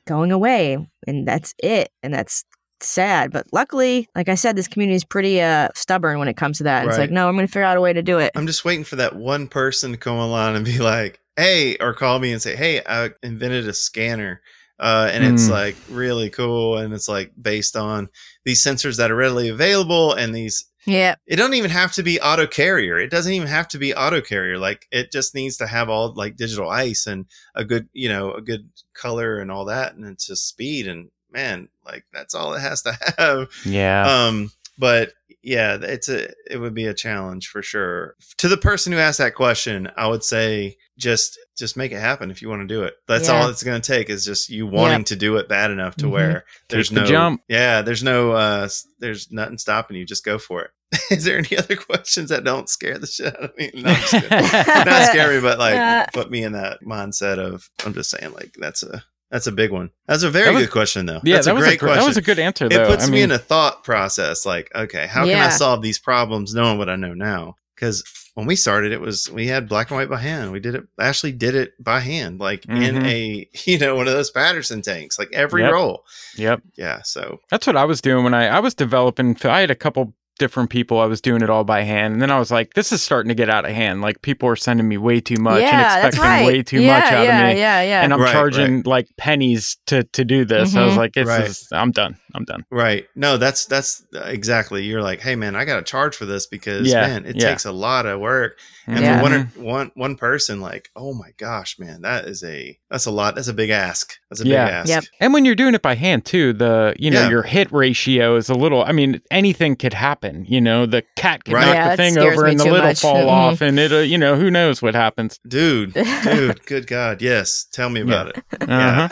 [0.06, 2.44] going away, and that's it, and that's
[2.86, 3.32] sad.
[3.32, 6.64] But luckily, like I said, this community is pretty uh stubborn when it comes to
[6.64, 6.86] that.
[6.86, 8.32] It's like, no, I'm going to figure out a way to do it.
[8.34, 11.94] I'm just waiting for that one person to come along and be like, hey, or
[11.94, 14.40] call me and say, hey, I invented a scanner.
[14.78, 15.52] Uh, and it's Hmm.
[15.52, 16.78] like really cool.
[16.78, 18.08] And it's like based on
[18.44, 22.18] these sensors that are readily available and these yeah, it don't even have to be
[22.22, 22.98] auto carrier.
[22.98, 24.56] It doesn't even have to be auto carrier.
[24.56, 28.32] Like it just needs to have all like digital ice and a good, you know,
[28.32, 29.94] a good color and all that.
[29.94, 33.48] And it's just speed and man, like that's all it has to have.
[33.64, 34.06] Yeah.
[34.26, 35.12] Um, but
[35.42, 38.14] yeah, it's a it would be a challenge for sure.
[38.38, 42.30] To the person who asked that question, I would say just just make it happen
[42.30, 42.94] if you want to do it.
[43.08, 43.34] That's Yeah.
[43.42, 46.06] all it's going to take is just you wanting to do it bad enough to
[46.06, 46.10] Mhm.
[46.10, 47.42] where there's Take the no jump.
[47.48, 48.68] Yeah, there's no uh
[48.98, 50.04] there's nothing stopping you.
[50.04, 50.70] Just go for it.
[51.10, 53.70] is there any other questions that don't scare the shit out of me?
[53.74, 57.94] No, I'm just not scary, but like Uh, put me in that mindset of I'm
[57.94, 59.90] just saying like that's a that's a big one.
[60.06, 61.20] That's a very That was- good question though.
[61.24, 62.82] yeah, that's that a was great a, gr- question that was a good answer though.
[62.82, 65.82] it puts I me mean, in a thought process like okay how can i solve
[65.82, 68.02] these problems knowing what i know now because
[68.34, 70.84] when we started it was we had black and white by hand we did it
[70.98, 73.04] ashley did it by hand like in Mhm.
[73.06, 75.72] a you know one of those Paterson tanks like every Yep.
[75.72, 76.04] roll
[76.36, 76.62] Yep.
[76.76, 79.36] yeah so That's what I was doing when I I was developing.
[79.44, 80.98] I had a couple different people.
[80.98, 83.28] I was doing it all by hand, and then I was like, "This is starting
[83.28, 84.00] to get out of hand.
[84.00, 86.46] Like people are sending me way too much and yeah, that's expecting right.
[86.46, 89.06] way too yeah, much out yeah, of me." Yeah, yeah, And I'm Right, charging like
[89.16, 90.74] pennies to to do this.
[90.74, 90.96] I was Mhm.
[90.96, 91.46] like, "This Right.
[91.48, 92.16] is I'm done.
[92.34, 96.24] I'm done." right no that's that's exactly you're like hey man i gotta charge for
[96.26, 97.48] this because Yeah, man it yeah.
[97.50, 99.16] takes a lot of work and Yeah.
[99.18, 103.06] for one, or- one one person like oh my gosh man that is a that's
[103.06, 104.64] a lot that's a big ask that's a Yeah.
[104.66, 105.04] big ask Yep.
[105.20, 107.28] And when you're doing it by hand too, the you know Yeah.
[107.30, 108.82] your hit ratio is a little.
[108.82, 110.44] I mean, anything could happen.
[110.48, 111.66] You know, the cat can Right.
[111.66, 113.00] knock Yeah, the thing over and the too lid will much.
[113.00, 113.28] fall Mhm.
[113.28, 113.92] off, and it.
[113.92, 115.38] Uh, you know, who knows what happens?
[115.46, 115.92] dude
[116.24, 119.08] dude good god yes tell me about it Uh-huh.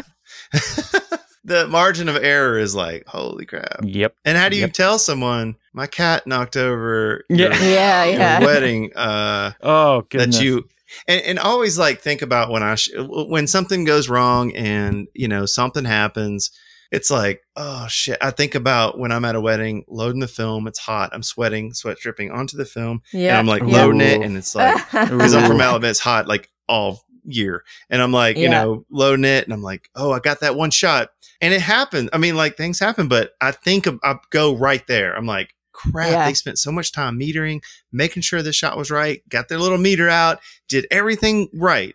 [1.45, 4.14] the margin of error is like holy crap Yep.
[4.24, 4.72] and how do you Yep.
[4.72, 7.36] tell someone my cat knocked over Yeah.
[7.36, 8.41] your, yeah, your yeah.
[8.45, 10.39] wedding uh Oh goodness.
[10.39, 10.68] that you
[11.07, 15.28] and, and always like think about when i sh- when something goes wrong and you
[15.28, 16.51] know something happens
[16.91, 20.66] it's like oh shit i think about when i'm at a wedding loading the film
[20.66, 23.39] it's hot i'm sweating sweat dripping onto the film and yeah.
[23.39, 23.68] i'm like Yeah.
[23.84, 25.49] loading it and it's like because I'm Ooh.
[25.49, 27.62] from Alabama, it's hot like all year.
[27.91, 30.70] And I'm like, you know, loading it, and I'm like, oh, I got that one
[30.70, 31.11] shot,
[31.41, 32.11] and it happened.
[32.12, 35.14] I mean, like things happen, but I think I go right there.
[35.16, 36.26] I'm like, crap, Yeah.
[36.26, 37.62] they spent so much time metering,
[37.93, 41.95] making sure the shot was right, got their little meter out, did everything right.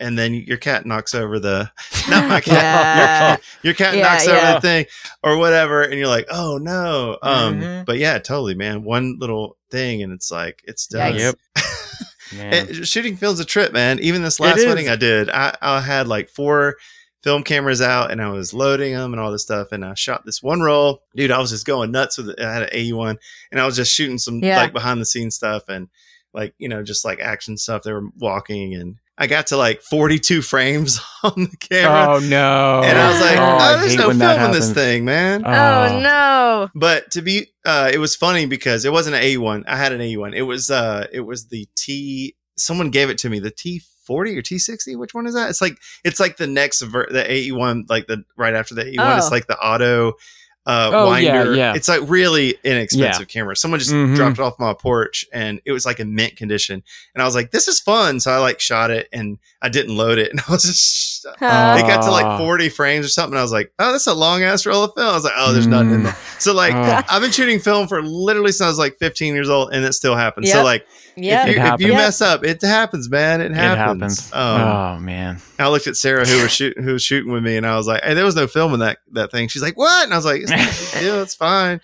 [0.00, 1.70] And then your cat knocks over the
[2.10, 2.52] not my cat.
[2.52, 3.30] Yeah.
[3.30, 4.86] Your, your cat Yeah, knocks over the thing
[5.22, 7.16] or whatever, and you're like, oh no.
[7.22, 7.84] Um, Mhm.
[7.86, 8.82] but yeah, totally, man.
[8.82, 11.12] One little thing, and it's like it's done.
[11.14, 11.18] Yikes.
[11.18, 11.34] Yep.
[12.36, 14.00] It- shooting film's a trip, man.
[14.00, 14.66] Even this last is.
[14.66, 16.74] wedding I did, I, I had like four
[17.24, 19.72] film cameras out and I was loading them and all this stuff.
[19.72, 21.00] And I shot this one roll.
[21.16, 22.38] Dude, I was just going nuts with it.
[22.40, 23.16] I had an A1
[23.50, 24.58] and I was just shooting some Yeah.
[24.58, 25.88] like behind the scenes stuff and
[26.32, 27.82] like, you know, just like action stuff.
[27.82, 32.16] They were walking and I got to like 42 frames on the camera.
[32.16, 32.82] oh no.
[32.84, 35.42] and I was like, Oh, oh, there's no when film in this thing, man.
[35.46, 36.68] oh no.
[36.74, 39.64] But to be, uh, it was funny because it wasn't an A1.
[39.66, 40.34] I had an A1.
[40.34, 42.36] It was, uh, it was the T.
[42.56, 43.38] Someone gave it to me.
[43.38, 44.96] The T forty or T sixty.
[44.96, 45.50] Which one is that?
[45.50, 48.86] It's like it's like the next ver- the AE one, like the right after the
[48.86, 49.16] AE one.
[49.18, 49.30] It's Oh.
[49.30, 50.14] like the auto.
[50.66, 51.54] Uh, Oh, winder.
[51.54, 51.74] yeah.
[51.74, 53.54] It's like really inexpensive camera.
[53.54, 54.16] Someone just Mhm.
[54.16, 56.82] dropped it off my porch and it was like in mint condition.
[57.14, 58.18] And I was like, this is fun.
[58.18, 60.30] So I like shot it and I didn't load it.
[60.34, 61.76] And I was just, Huh.
[61.78, 63.38] it got to like 40 frames or something.
[63.38, 65.06] I was like, oh, that's a long ass roll of film.
[65.06, 66.04] I was like, oh, there's nothing in Mm.
[66.04, 66.16] there.
[66.38, 67.02] So like Oh.
[67.10, 69.92] I've been shooting film for literally since I was like 15 years old, and it
[69.92, 70.48] still happens.
[70.48, 70.56] Yep.
[70.56, 70.86] So like
[71.16, 71.46] Yeah.
[71.46, 71.96] if, you, if you Yep.
[71.96, 73.40] mess up, it happens, man.
[73.40, 74.30] It It happens.
[74.30, 74.32] happens.
[74.32, 75.38] Um, oh man.
[75.58, 77.86] I looked at Sarah who was shooting who was shooting with me, and I was
[77.86, 80.16] like, "Hey, there was no film in that that thing." She's like, "What?" And I
[80.16, 80.50] was like, "It's
[81.02, 81.20] no.
[81.22, 81.80] It's fine."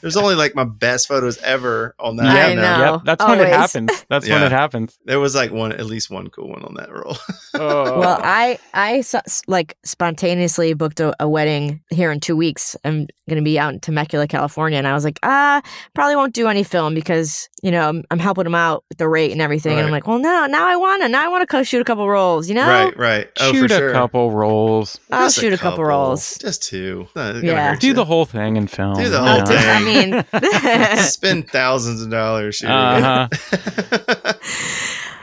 [0.00, 2.34] There's only like my best photos ever on that.
[2.34, 2.92] Yeah, I know.
[2.94, 3.00] Yep.
[3.04, 4.04] That's when it happens.
[4.08, 4.98] That's when it happens.
[5.04, 7.16] There was like one, at least one cool one on that roll.
[7.54, 8.00] Oh.
[8.00, 9.04] Well, I I
[9.46, 12.74] like spontaneously booked a, a wedding here in two weeks.
[12.82, 15.60] I'm going to be out in Temecula, California, and I was like, ah,
[15.94, 19.06] probably won't do any film because you know I'm, I'm helping them out with the
[19.06, 19.76] rate and everything.
[19.76, 21.08] And I'm like, well, no, now I want to.
[21.10, 22.48] Now I want to co- shoot a couple rolls.
[22.48, 23.28] You know, right, right.
[23.38, 23.92] Oh, Shoot for a sure.
[23.92, 24.98] couple rolls.
[25.10, 26.38] I'll Just shoot a couple rolls.
[26.40, 27.06] Just two.
[27.14, 27.76] Not Yeah.
[27.76, 27.92] Do you.
[27.92, 28.94] the whole thing in film.
[28.96, 29.44] Do the whole know?
[29.44, 29.81] thing.
[29.86, 32.74] I mean, Spend thousands of dollars shooting.
[32.74, 33.28] Uh-huh.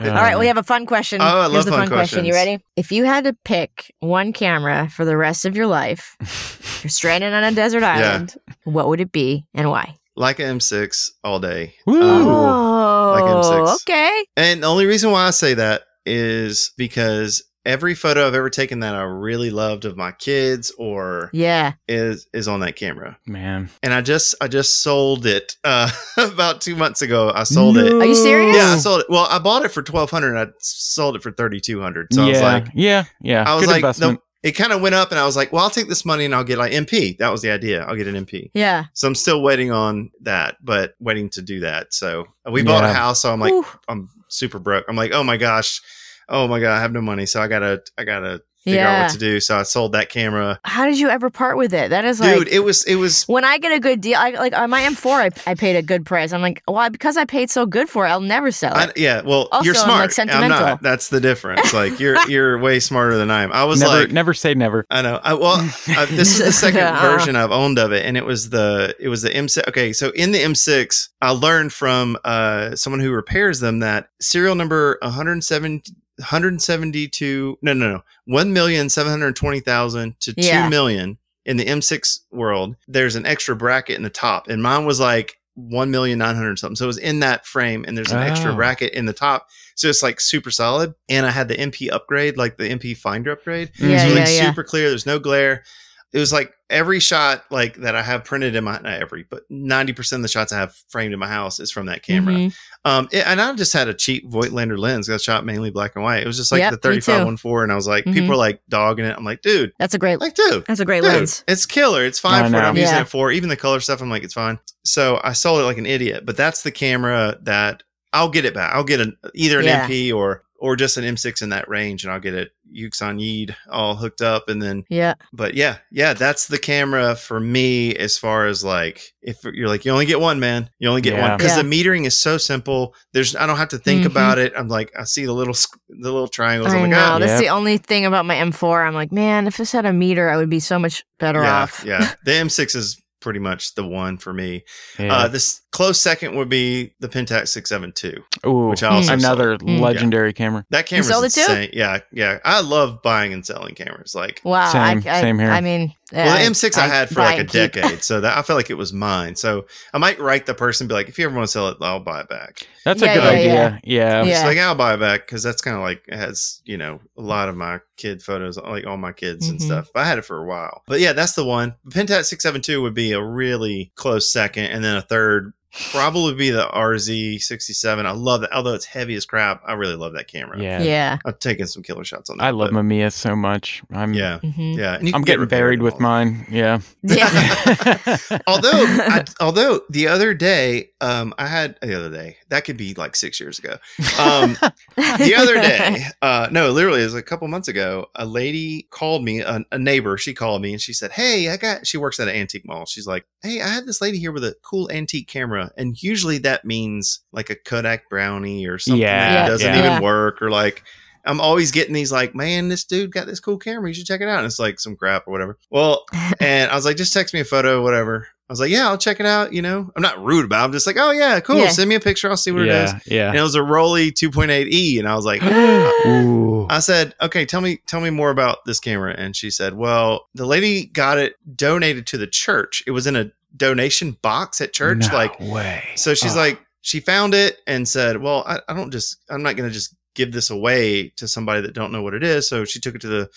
[0.00, 1.20] All right, we have a fun question.
[1.20, 2.24] Oh, I love Here's the fun fun question.
[2.24, 2.58] You ready?
[2.74, 6.16] If you had to pick one camera for the rest of your life,
[6.82, 8.34] you're stranded on a desert island.
[8.64, 9.96] What would it be and why?
[10.16, 11.74] like an M6 all day.
[11.86, 12.02] Woo.
[12.02, 13.74] Um, Oh, like M6.
[13.82, 14.24] okay.
[14.36, 18.80] And the only reason why I say that is because every photo I've ever taken
[18.80, 21.72] that I really loved of my kids or Yeah.
[21.88, 23.18] is is on that camera.
[23.26, 23.70] Man.
[23.82, 27.30] And I just I just sold it uh about 2 months ago.
[27.34, 27.92] I sold it.
[27.92, 28.56] Are you serious?
[28.56, 29.06] Yeah, I sold it.
[29.10, 32.08] Well, I bought it for 1200 and I sold it for 3200.
[32.12, 32.26] So yeah.
[32.26, 33.04] I was like yeah.
[33.20, 33.44] Yeah.
[33.46, 34.20] I was Good like investment.
[34.20, 36.24] the, it kind of went up and I was like, well, I'll take this money
[36.24, 37.18] and I'll get like MP.
[37.18, 37.82] That was the idea.
[37.84, 38.50] I'll get an MP.
[38.54, 38.84] Yeah.
[38.94, 41.92] So I'm still waiting on that, but waiting to do that.
[41.92, 43.66] So we bought a house, so I'm like Ooh.
[43.86, 44.86] I'm super broke.
[44.88, 45.82] I'm like, oh my gosh,
[46.30, 49.12] oh my god, I have no money, so I gotta I gotta figure out what
[49.12, 49.40] to do.
[49.40, 51.88] So I sold that camera, How did you ever part with it?
[51.88, 52.48] That is like dude.
[52.48, 54.18] It was it was when I get a good deal.
[54.18, 55.32] I like on my M4.
[55.46, 56.34] I, I paid a good price.
[56.34, 58.98] I'm like, well, because I paid so good for it, I'll never sell I, it.
[58.98, 59.22] yeah.
[59.22, 59.88] Well, Also, you're smart.
[59.88, 60.00] I'm, smart.
[60.02, 60.60] like, sentimental.
[60.60, 60.82] not.
[60.82, 61.72] That's the difference.
[61.80, 63.50] Like you're you're way smarter than I am.
[63.52, 64.12] I was never, like.
[64.12, 64.84] never say never.
[64.90, 65.18] I know.
[65.22, 65.54] I, well,
[65.88, 67.00] uh, this is the second Uh.
[67.00, 69.68] version I've owned of it, and it was the it was the M6.
[69.68, 74.54] Okay, so in the M6, I learned from uh, someone who repairs them that serial
[74.54, 75.80] number 107
[76.20, 80.64] 172 no no no 1,720,000 to Yeah.
[80.64, 84.84] 2 million in the M6 world there's an extra bracket in the top and mine
[84.84, 88.56] was like 1,900 something so it was in that frame and there's an extra Oh.
[88.56, 92.36] bracket in the top so it's like super solid and I had the MP upgrade
[92.36, 94.46] like the MP finder upgrade Yeah, it's yeah, like yeah.
[94.48, 94.88] super clear.
[94.88, 95.64] There's no glare.
[96.12, 99.44] It was like every shot like that I have printed in my not every, but
[99.48, 102.34] ninety percent of the shots I have framed in my house is from that camera.
[102.34, 102.54] Mhm.
[102.84, 105.08] Um, it- and I just had a cheap Voigtlander lens.
[105.08, 106.22] I shot mainly black and white.
[106.22, 107.56] It was just like Yep, the me thirty five too.
[107.58, 108.14] and I was like, Mhm.
[108.14, 109.14] people are like dogging it.
[109.16, 110.20] I'm like, dude, That's a great.
[110.20, 110.64] like, dude.
[110.66, 111.44] That's a great Dude, lens.
[111.46, 112.04] it's killer.
[112.04, 112.64] It's fine I for what.
[112.64, 113.30] I'm using it for.
[113.30, 114.58] Even the color stuff, I'm like, it's fine.
[114.84, 116.26] So I sold it like an idiot.
[116.26, 117.82] But that's the camera that
[118.12, 118.74] I'll get it back.
[118.74, 119.86] I'll get an either an Yeah.
[119.86, 123.56] MP or or just an M6 in that range, and I'll get it Youxin Ye'd
[123.70, 125.14] all hooked up, and then Yeah.
[125.32, 129.84] but yeah, yeah, that's the camera for me as far as like if you're like
[129.84, 131.62] you only get one, man, you only get one because Yeah.
[131.62, 132.94] the metering is so simple.
[133.12, 134.06] There's I don't have to think Mhm.
[134.12, 134.52] about it.
[134.56, 136.72] I'm like I see the little sc- the little triangles.
[136.72, 136.98] I I'm like, know.
[137.00, 137.40] ah, That's Yep.
[137.40, 138.86] the only thing about my M4.
[138.86, 141.62] I'm like, man, if this had a meter, I would be so much better yeah,
[141.62, 141.82] off.
[141.86, 142.12] yeah.
[142.24, 144.64] The M6 is pretty much the one for me.
[144.98, 145.14] Yeah.
[145.14, 148.18] Uh, this close second would be the Pentax 67II.
[148.46, 149.80] Ooh, which I also another Mm.
[149.80, 150.64] legendary camera.
[150.70, 151.68] That camera's sold it too?
[151.72, 152.38] Yeah, yeah.
[152.44, 154.14] I love buying and selling cameras.
[154.14, 154.70] Like, Wow.
[154.72, 155.50] Same- I, I, same here.
[155.50, 158.42] I mean, well, the I- M6 I, had for like a decade, so that I
[158.42, 159.36] felt like it was mine.
[159.36, 161.76] So I might write the person, be like, if you ever want to sell it,
[161.80, 162.66] I'll buy it back.
[162.84, 163.80] That's Yeah, a good yeah, idea.
[163.84, 164.20] Yeah.
[164.20, 164.32] I'm Yeah.
[164.34, 167.22] just like, I'll buy it back because that's kind of like has, you know, a
[167.22, 169.64] lot of my kid photos, like all my kids and Mhm.
[169.64, 169.88] stuff.
[169.92, 170.82] But I had it for a while.
[170.86, 171.74] But yeah, that's the one.
[171.90, 175.52] Pentax 67II would be a really close second, and then a third
[175.92, 178.04] probably be the RZ67.
[178.06, 179.62] I love that, although it's heavy as crap.
[179.66, 180.60] I really love that camera.
[180.60, 180.82] Yeah.
[180.82, 181.18] Yeah.
[181.24, 182.44] I've taken some killer shots on that.
[182.44, 183.82] I love but- Mamiya so much.
[183.92, 184.76] I'm Yeah, Mhm.
[184.76, 184.94] yeah.
[184.94, 186.46] I'm can get getting buried with mine.
[186.50, 186.80] Yeah.
[187.02, 187.28] Yeah.
[188.46, 192.94] although I, although the other day um i had the other day that could be
[192.94, 193.76] like six years ago
[194.18, 194.56] um
[194.96, 199.24] the other day uh no literally it was a couple months ago a lady called
[199.24, 202.18] me a, a neighbor she called me and she said hey i got she works
[202.20, 204.90] at an antique mall she's like hey i had this lady here with a cool
[204.90, 209.74] antique camera and usually that means like a kodak brownie or something Yeah, that doesn't
[209.74, 209.92] yeah.
[209.92, 210.82] even work or like
[211.24, 213.88] I'm always getting these like, man, this dude got this cool camera.
[213.88, 214.38] You should check it out.
[214.38, 215.58] And it's like some crap or whatever.
[215.70, 216.04] Well,
[216.40, 218.26] and I was like, just text me a photo, whatever.
[218.48, 219.52] I was like, yeah, I'll check it out.
[219.52, 220.64] You know, I'm not rude about it.
[220.64, 221.58] I'm just like, oh, yeah, cool.
[221.58, 221.68] Yeah.
[221.68, 222.28] Send me a picture.
[222.28, 222.92] I'll see what it is.
[223.06, 223.28] yeah.
[223.28, 224.98] And it was a Rollei 2.8E.
[224.98, 225.40] And I was like,
[226.06, 226.66] Ooh.
[226.68, 229.14] I said, okay, tell me, tell me more about this camera.
[229.16, 232.82] And she said, well, the lady got it donated to the church.
[232.88, 235.08] It was in a donation box at church.
[235.10, 235.82] No like, way.
[235.96, 236.40] so she's Oh.
[236.40, 239.72] like, she found it and said, well, I, I don't just, I'm not going to
[239.74, 242.48] just give this away to somebody that don't know what it is.
[242.48, 243.30] So she took it to the,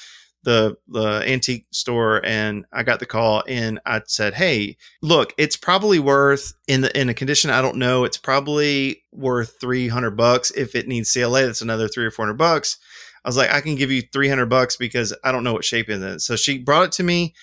[0.44, 5.56] the the antique store and I got the call and I said, "Hey, look, it's
[5.56, 10.52] probably worth in the in a condition I don't know, it's probably worth 300 bucks.
[10.52, 12.78] If it needs CLA, that's another 3 or 400 bucks."
[13.24, 15.88] I was like, "I can give you 300 bucks because I don't know what shape
[15.90, 16.26] it's.
[16.26, 17.34] So she brought it to me.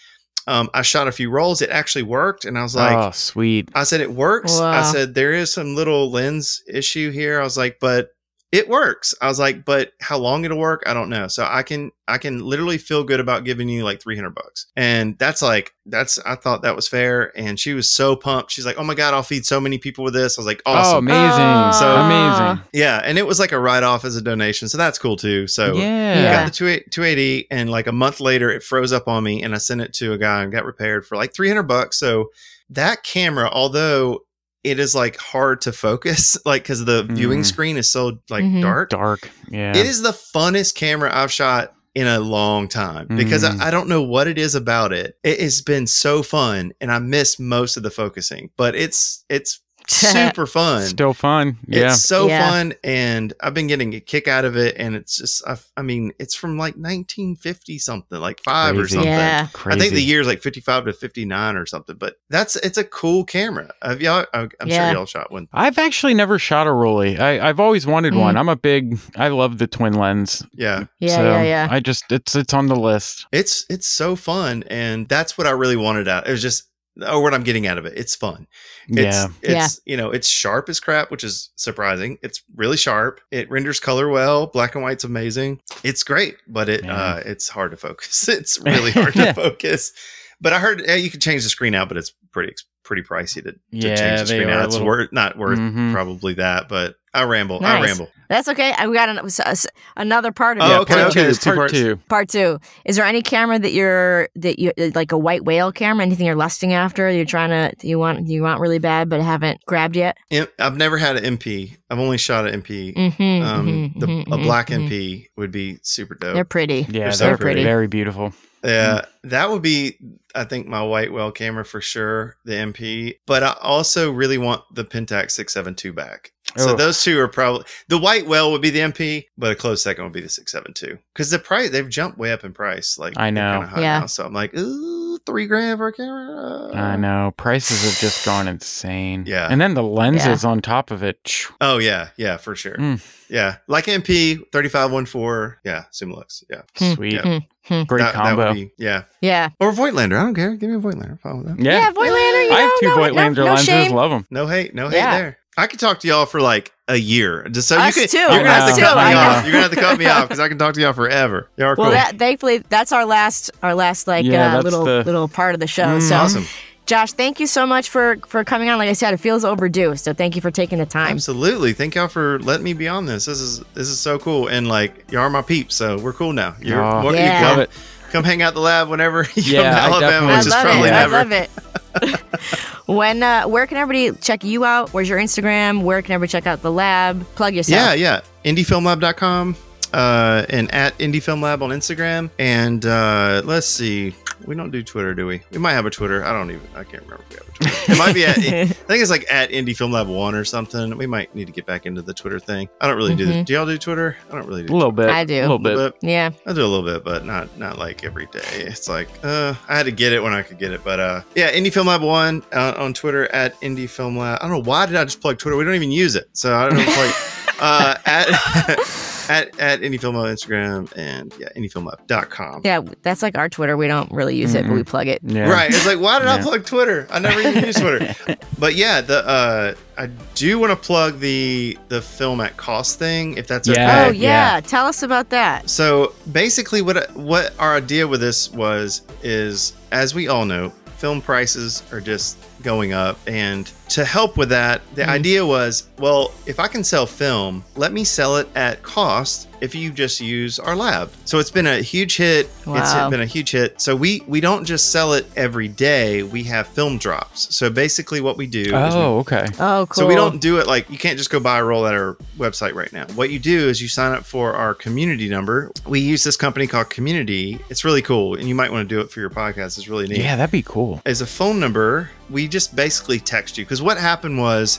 [0.51, 1.63] Um, I shot a few rolls.
[1.63, 3.69] It actually worked, and I was like, oh, sweet.
[3.73, 4.59] I said it works.
[4.59, 7.41] I said there is some little lens issue here.
[7.41, 8.09] I was like, but
[8.53, 9.15] it works.
[9.23, 11.29] I was like, but how long it'll work, I don't know.
[11.29, 14.67] So I can I can literally feel good about giving you like 300 bucks.
[14.75, 18.51] And that's like that's I thought that was fair and she was so pumped.
[18.51, 20.63] She's like, "Oh my god, I'll feed so many people with this." I was like,
[20.67, 21.73] Oh, "Awesome." amazing.
[21.79, 22.65] So- amazing.
[22.73, 24.69] yeah, and it was like a write off as a donation.
[24.69, 25.47] So that's cool too.
[25.47, 25.83] So yeah.
[25.85, 26.33] I Yeah.
[26.45, 29.55] got the 28 280 and like a month later it froze up on me and
[29.55, 31.99] I sent it to a guy and got repaired for like 300 bucks.
[31.99, 32.31] So
[32.71, 34.21] that camera, although
[34.65, 37.47] it is like hard to focus, like because the viewing Mm.
[37.47, 38.63] screen is so like Mhm.
[38.63, 39.31] dark, Dark.
[39.51, 39.71] Yeah.
[39.77, 43.61] it is the funnest camera I've shot in a long time because Mm.
[43.61, 45.17] I, I don't know what it is about it.
[45.25, 49.61] It has been so fun and I miss most of the focusing, but it's it's
[49.93, 50.83] super fun.
[50.83, 51.59] Still fun.
[51.67, 51.89] Yeah.
[51.93, 52.49] It's so Yeah.
[52.49, 54.77] fun, and I've been getting a kick out of it.
[54.79, 59.07] And it's just, I, I mean, it's from like 1950 something, like five or something.
[59.09, 59.49] Yeah.
[59.53, 59.77] Crazy.
[59.77, 61.97] I think the year is like 55 to 59 or something.
[61.97, 63.71] But that's it's a cool camera.
[63.83, 64.25] Have y'all?
[64.35, 64.89] I'm Yeah.
[64.91, 65.49] sure y'all shot one.
[65.53, 67.19] I've actually never shot a Rollei.
[67.19, 68.21] I, I've always wanted Mm.
[68.21, 68.37] one.
[68.37, 68.99] I'm a big.
[69.17, 70.45] I love the twin lens.
[70.53, 71.69] Yeah, Yeah, so yeah, yeah.
[71.71, 73.27] I just it's it's on the list.
[73.33, 76.27] it's it's so fun, and that's what I really wanted out.
[76.27, 76.65] It was just.
[77.09, 77.95] Or what I'm getting out of it.
[77.97, 78.47] It's fun.
[78.89, 79.29] It's, yeah.
[79.43, 82.19] It's, you know, it's sharp as crap, which is surprising.
[82.23, 83.21] It's really sharp.
[83.31, 84.49] It renders color well.
[84.49, 85.61] Black and white's amazing.
[85.85, 86.95] It's great, but it, Yeah.
[86.95, 88.29] uh, it's hard to focus.
[88.29, 89.93] It's really hard to focus.
[90.41, 93.43] But I heard yeah, you can change the screen out, but it's pretty, pretty pricey
[93.45, 94.65] to, to Yeah, change the screen out.
[94.65, 95.93] It's little- worth, not worth Mhm.
[95.93, 97.59] probably that, but I ramble.
[97.65, 98.09] I ramble.
[98.29, 98.73] That's okay.
[98.79, 100.69] I- We got an, s- s- another part of Oh, it.
[100.71, 101.23] yeah, okay, part okay, two.
[101.23, 101.97] there's two Part two.
[102.09, 102.61] Part two.
[102.85, 106.05] Is there any camera that you're that you like a white whale camera?
[106.07, 107.11] Anything you're lusting after?
[107.11, 110.17] You're trying to you want you want really bad but haven't grabbed yet?
[110.61, 111.77] I've never had an MP.
[111.91, 112.95] I've only shot an MP.
[112.95, 116.35] Mm-hmm, Um, mm-hmm, the, mm-hmm, a mm-hmm, black MP would be super dope.
[116.35, 116.87] They're pretty.
[116.89, 117.65] Yeah, They're so they're, pretty.
[117.65, 118.33] very beautiful.
[118.63, 119.97] Yeah, that would be,
[120.35, 123.15] I think, my white whale camera for sure, the MP.
[123.27, 126.33] But I also really want the Pentax 67II back.
[126.57, 129.83] So those two are probably the white well would be the MP, but a close
[129.83, 132.99] second would be the 67II because the price they've jumped way up in price.
[132.99, 133.63] Like I know.
[133.63, 134.01] high Yeah.
[134.01, 134.07] now.
[134.07, 136.71] So I'm like, ooh, three grand for a camera.
[136.75, 139.25] I know prices have just gone insane.
[139.27, 139.49] Yeah.
[139.51, 141.47] and then the lenses on top of it.
[141.61, 142.77] Oh yeah, yeah, for sure.
[142.77, 143.01] Mm.
[143.29, 145.57] Yeah, like MP 3514.
[145.65, 146.43] Yeah, Summilux.
[146.51, 146.95] Yeah, Hmm.
[146.95, 147.85] Sweet, Yeah.
[147.85, 148.49] great That- that combo.
[148.49, 149.51] would be- yeah, Yeah.
[149.61, 150.19] or Voigtlander.
[150.19, 150.55] I don't care.
[150.57, 151.21] Give me a Voigtlander.
[151.21, 151.61] Follow that.
[151.61, 153.67] yeah, Yeah, Voigtlander, you I have two no, Voigtlander no, no lenses.
[153.67, 153.93] shame.
[153.93, 154.27] Love them.
[154.31, 155.19] No hate, no hate Yeah.
[155.19, 155.39] there.
[155.61, 157.47] I could talk to y'all for like a year.
[157.51, 159.45] Just so Us you could, too, You're gonna have us to cut me off.
[159.45, 161.49] You're gonna have to cut me off because I can talk to y'all forever.
[161.57, 161.93] Y'all are Well, cool.
[161.93, 165.61] that thankfully that's our last our last like Yeah, uh, little the- little part of
[165.61, 165.85] the show.
[165.85, 166.47] Mm, so awesome.
[166.87, 168.79] Josh, thank you so much for for coming on.
[168.79, 169.95] Like I said, it feels overdue.
[169.95, 171.13] So thank you for taking the time.
[171.13, 171.73] Absolutely.
[171.73, 173.27] Thank y'all for letting me be on this.
[173.27, 174.49] This is this is so cool.
[174.49, 176.57] And like y'all are my peeps, so we're cool now.
[176.61, 177.41] You're Oh, more, Yeah.
[177.41, 177.71] come, Love it.
[178.11, 180.93] Come hang out the lab whenever you Yeah, come to Alabama, which is probably it.
[180.93, 181.17] never.
[181.17, 181.51] I love it.
[182.87, 184.91] when uh, where can everybody check you out?
[184.93, 185.83] Where's your Instagram?
[185.83, 187.25] Where can everybody check out the lab?
[187.35, 187.99] Plug yourself.
[187.99, 188.51] Yeah, yeah.
[188.51, 189.57] IndieFilmLab.com
[189.93, 192.31] uh, and at IndieFilmLab on Instagram.
[192.39, 194.15] And uh, let's see.
[194.45, 195.43] We don't do Twitter, do we?
[195.51, 196.25] We might have a Twitter.
[196.25, 196.67] I don't even.
[196.75, 197.25] I can't remember
[197.61, 197.93] if we have a Twitter.
[197.93, 198.39] It might be at.
[198.39, 200.97] I think it's like at Indie Film Lab One or something.
[200.97, 202.69] We might need to get back into the Twitter thing.
[202.81, 203.27] I don't really do.
[203.27, 203.45] The, Mhm.
[203.45, 204.17] do y'all do Twitter?
[204.31, 204.73] I don't really A do.
[204.75, 205.09] little bit.
[205.11, 205.41] I do.
[205.41, 205.77] A little bit.
[205.77, 206.31] But Yeah.
[206.47, 208.41] I do a little bit, but not not like every day.
[208.55, 210.83] It's like uh, I had to get it when I could get it.
[210.85, 214.39] But uh, yeah, Indie Film Lab One uh, on Twitter at Indie Film Lab.
[214.41, 215.57] I don't know why did I just plug Twitter.
[215.57, 216.85] We don't even use it, so I don't know.
[216.85, 217.15] Plug,
[217.61, 218.29] uh, at
[219.31, 222.63] at at Indie Film Lab on Instagram and yeah, IndieFilmLab.com.
[222.65, 223.77] Yeah, that's like our Twitter.
[223.77, 225.21] We don't really use it, but we plug it.
[225.23, 225.49] Yeah.
[225.49, 225.71] Right.
[225.71, 227.07] It's like, why did I plug Twitter?
[227.11, 228.15] I never even use Twitter.
[228.59, 233.39] But yeah, the uh, I do want to plug the the film at cost thing,
[233.39, 234.05] if that's Yeah.
[234.05, 234.19] Oh okay.
[234.19, 234.57] yeah.
[234.57, 234.61] yeah.
[234.61, 235.71] tell us about that.
[235.71, 241.23] So basically, what what our idea with this was is, as we all know, film
[241.23, 245.09] prices are just going up, and to help with that, the Mhm.
[245.09, 249.75] idea was, well, if I can sell film, let me sell it at cost if
[249.75, 251.11] you just use our lab.
[251.25, 252.49] So it's been a huge hit.
[252.67, 252.77] Wow.
[252.77, 253.81] It's been a huge hit.
[253.81, 256.23] So we we don't just sell it every day.
[256.23, 257.55] We have film drops.
[257.55, 259.47] So basically, what we do is we Oh, okay.
[259.59, 260.03] Oh, cool.
[260.03, 262.17] so we don't do it like you can't just go buy a roll at our
[262.39, 263.07] website right now.
[263.17, 265.73] What you do is you sign up for our community number.
[265.87, 267.59] We use this company called Community.
[267.71, 269.77] It's really cool, and you might want to do it for your podcast.
[269.79, 270.19] It's really neat.
[270.19, 271.03] Yeah, that'd be cool.
[271.05, 274.79] As a phone number, we just basically text you because what happened was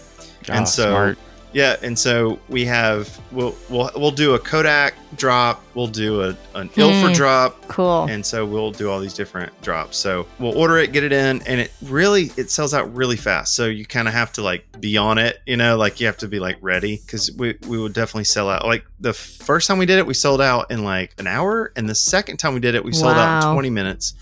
[0.50, 1.18] Ah, and so smart.
[1.56, 6.38] Yeah, and so we have we'll we'll we'll do a Kodak drop, we'll do a
[6.54, 7.14] an Ilford Hmm.
[7.14, 8.06] drop, Cool.
[8.10, 9.96] and so we'll do all these different drops.
[9.98, 13.56] So we'll order it, get it in, and it really it sells out really fast.
[13.56, 16.18] So you kind of have to like be on it, you know, like you have
[16.18, 18.66] to be like ready because we we would definitely sell out.
[18.66, 21.88] Like the first time we did it, we sold out in like an hour, and
[21.88, 24.14] the second time we did it, we sold out in twenty minutes.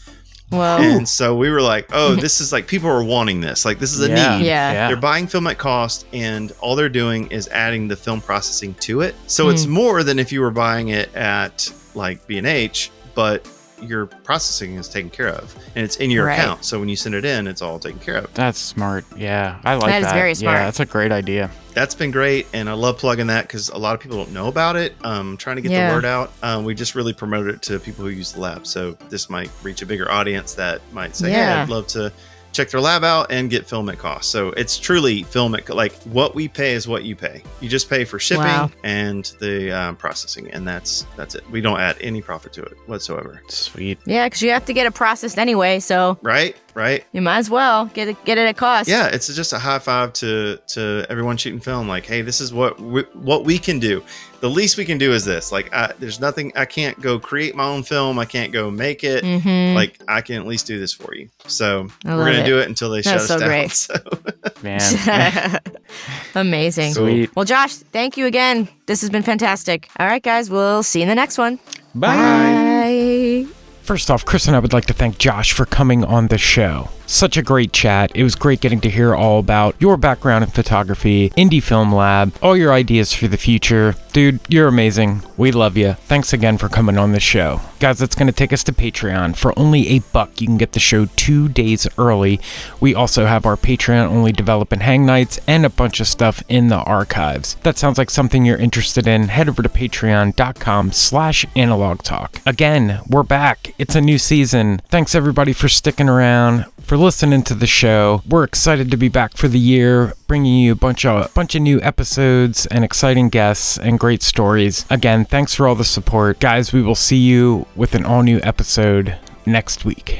[0.49, 0.78] Whoa.
[0.82, 3.65] And so we were like, oh, this is like people are wanting this.
[3.65, 4.38] Like this is a yeah.
[4.38, 4.45] need.
[4.45, 4.88] Yeah.
[4.88, 9.02] They're buying film at cost, and all they're doing is adding the film processing to
[9.02, 9.15] it.
[9.28, 9.72] So it's Hmm.
[9.72, 13.48] more than if you were buying it at like B and H, but
[13.88, 16.40] your processing is taken care of, and it's in your Right.
[16.40, 16.66] account.
[16.66, 18.34] So when you send it in, it's all taken care of.
[18.34, 19.06] That's smart.
[19.16, 20.08] Yeah, I like That that.
[20.08, 20.58] is very smart.
[20.58, 21.50] Yeah, that's a great idea.
[21.74, 24.48] That's been great, and I love plugging that because a lot of people don't know
[24.48, 24.96] about it.
[25.04, 25.90] Um, trying to get Yeah.
[25.90, 26.32] the word out.
[26.44, 29.50] Um, we just really promoted it to people who use the lab, so this might
[29.64, 31.56] reach a bigger audience that might say, Yeah.
[31.58, 32.12] "Yeah, I'd love to."
[32.54, 34.30] Check their lab out and get film at cost.
[34.32, 37.42] So it's truly film at like what we pay is what you pay.
[37.60, 38.70] You just pay for shipping Wow.
[38.84, 41.44] and the um, processing, and that's that's it.
[41.50, 43.42] We don't add any profit to it whatsoever.
[43.50, 44.00] Sweet.
[44.06, 46.56] yeah, because you have to get it processed anyway, so Right?
[46.76, 47.06] Right?
[47.12, 48.90] you might as well get it get it at cost.
[48.90, 51.88] Yeah, it's just a high five to to everyone shooting film.
[51.88, 54.04] Like, hey, this is what we, what we can do.
[54.40, 55.52] The least we can do is this.
[55.54, 56.52] Like, I, there's nothing.
[56.56, 58.20] I can't go create my own film.
[58.20, 59.24] I can't go make it.
[59.24, 59.76] Mm-hmm.
[59.76, 61.30] Like, I can at least do this for you.
[61.48, 62.45] So we're gonna it.
[62.45, 63.50] do it until they shut That's us so down.
[63.50, 63.72] great.
[64.54, 65.60] So Man.
[66.36, 66.94] Amazing.
[66.94, 67.36] Sweet.
[67.36, 68.68] Well, Josh, thank you again.
[68.86, 69.90] This has been fantastic.
[70.00, 71.60] All right, guys, we'll see you in the next one.
[71.95, 73.45] Bye.
[73.84, 76.88] First off, Chris and I would like to thank Josh for coming on the show.
[77.14, 78.11] Such a great chat.
[78.15, 82.34] It was great getting to hear all about your background in photography, Indie Film Lab,
[82.41, 83.94] all your ideas for the future.
[84.14, 85.22] Dude, you're amazing.
[85.38, 85.94] We love you.
[85.94, 87.61] Thanks again for coming on the show.
[87.80, 89.35] Guys, that's going to take us to Patreon.
[89.35, 92.40] For only a buck, you can get the show two days early.
[92.80, 96.44] We also have our Patreon only develop and hang nights and a bunch of stuff
[96.49, 97.56] in the archives.
[97.61, 99.27] That sounds like something you're interested in.
[99.27, 102.40] Head over to patreon.com slash analog talk.
[102.45, 103.76] Again, we're back.
[103.77, 104.81] It's a new season.
[104.90, 108.22] Thanks everybody for sticking around, for listening to the show.
[108.28, 111.56] We're excited to be back for the year, bringing you a bunch of a bunch
[111.56, 114.86] of new episodes and exciting guests and great stories.
[114.90, 116.40] Again, thanks for all the support.
[116.40, 120.20] Guys, we will see you with an all new episode next week.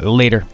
[0.00, 0.46] Later.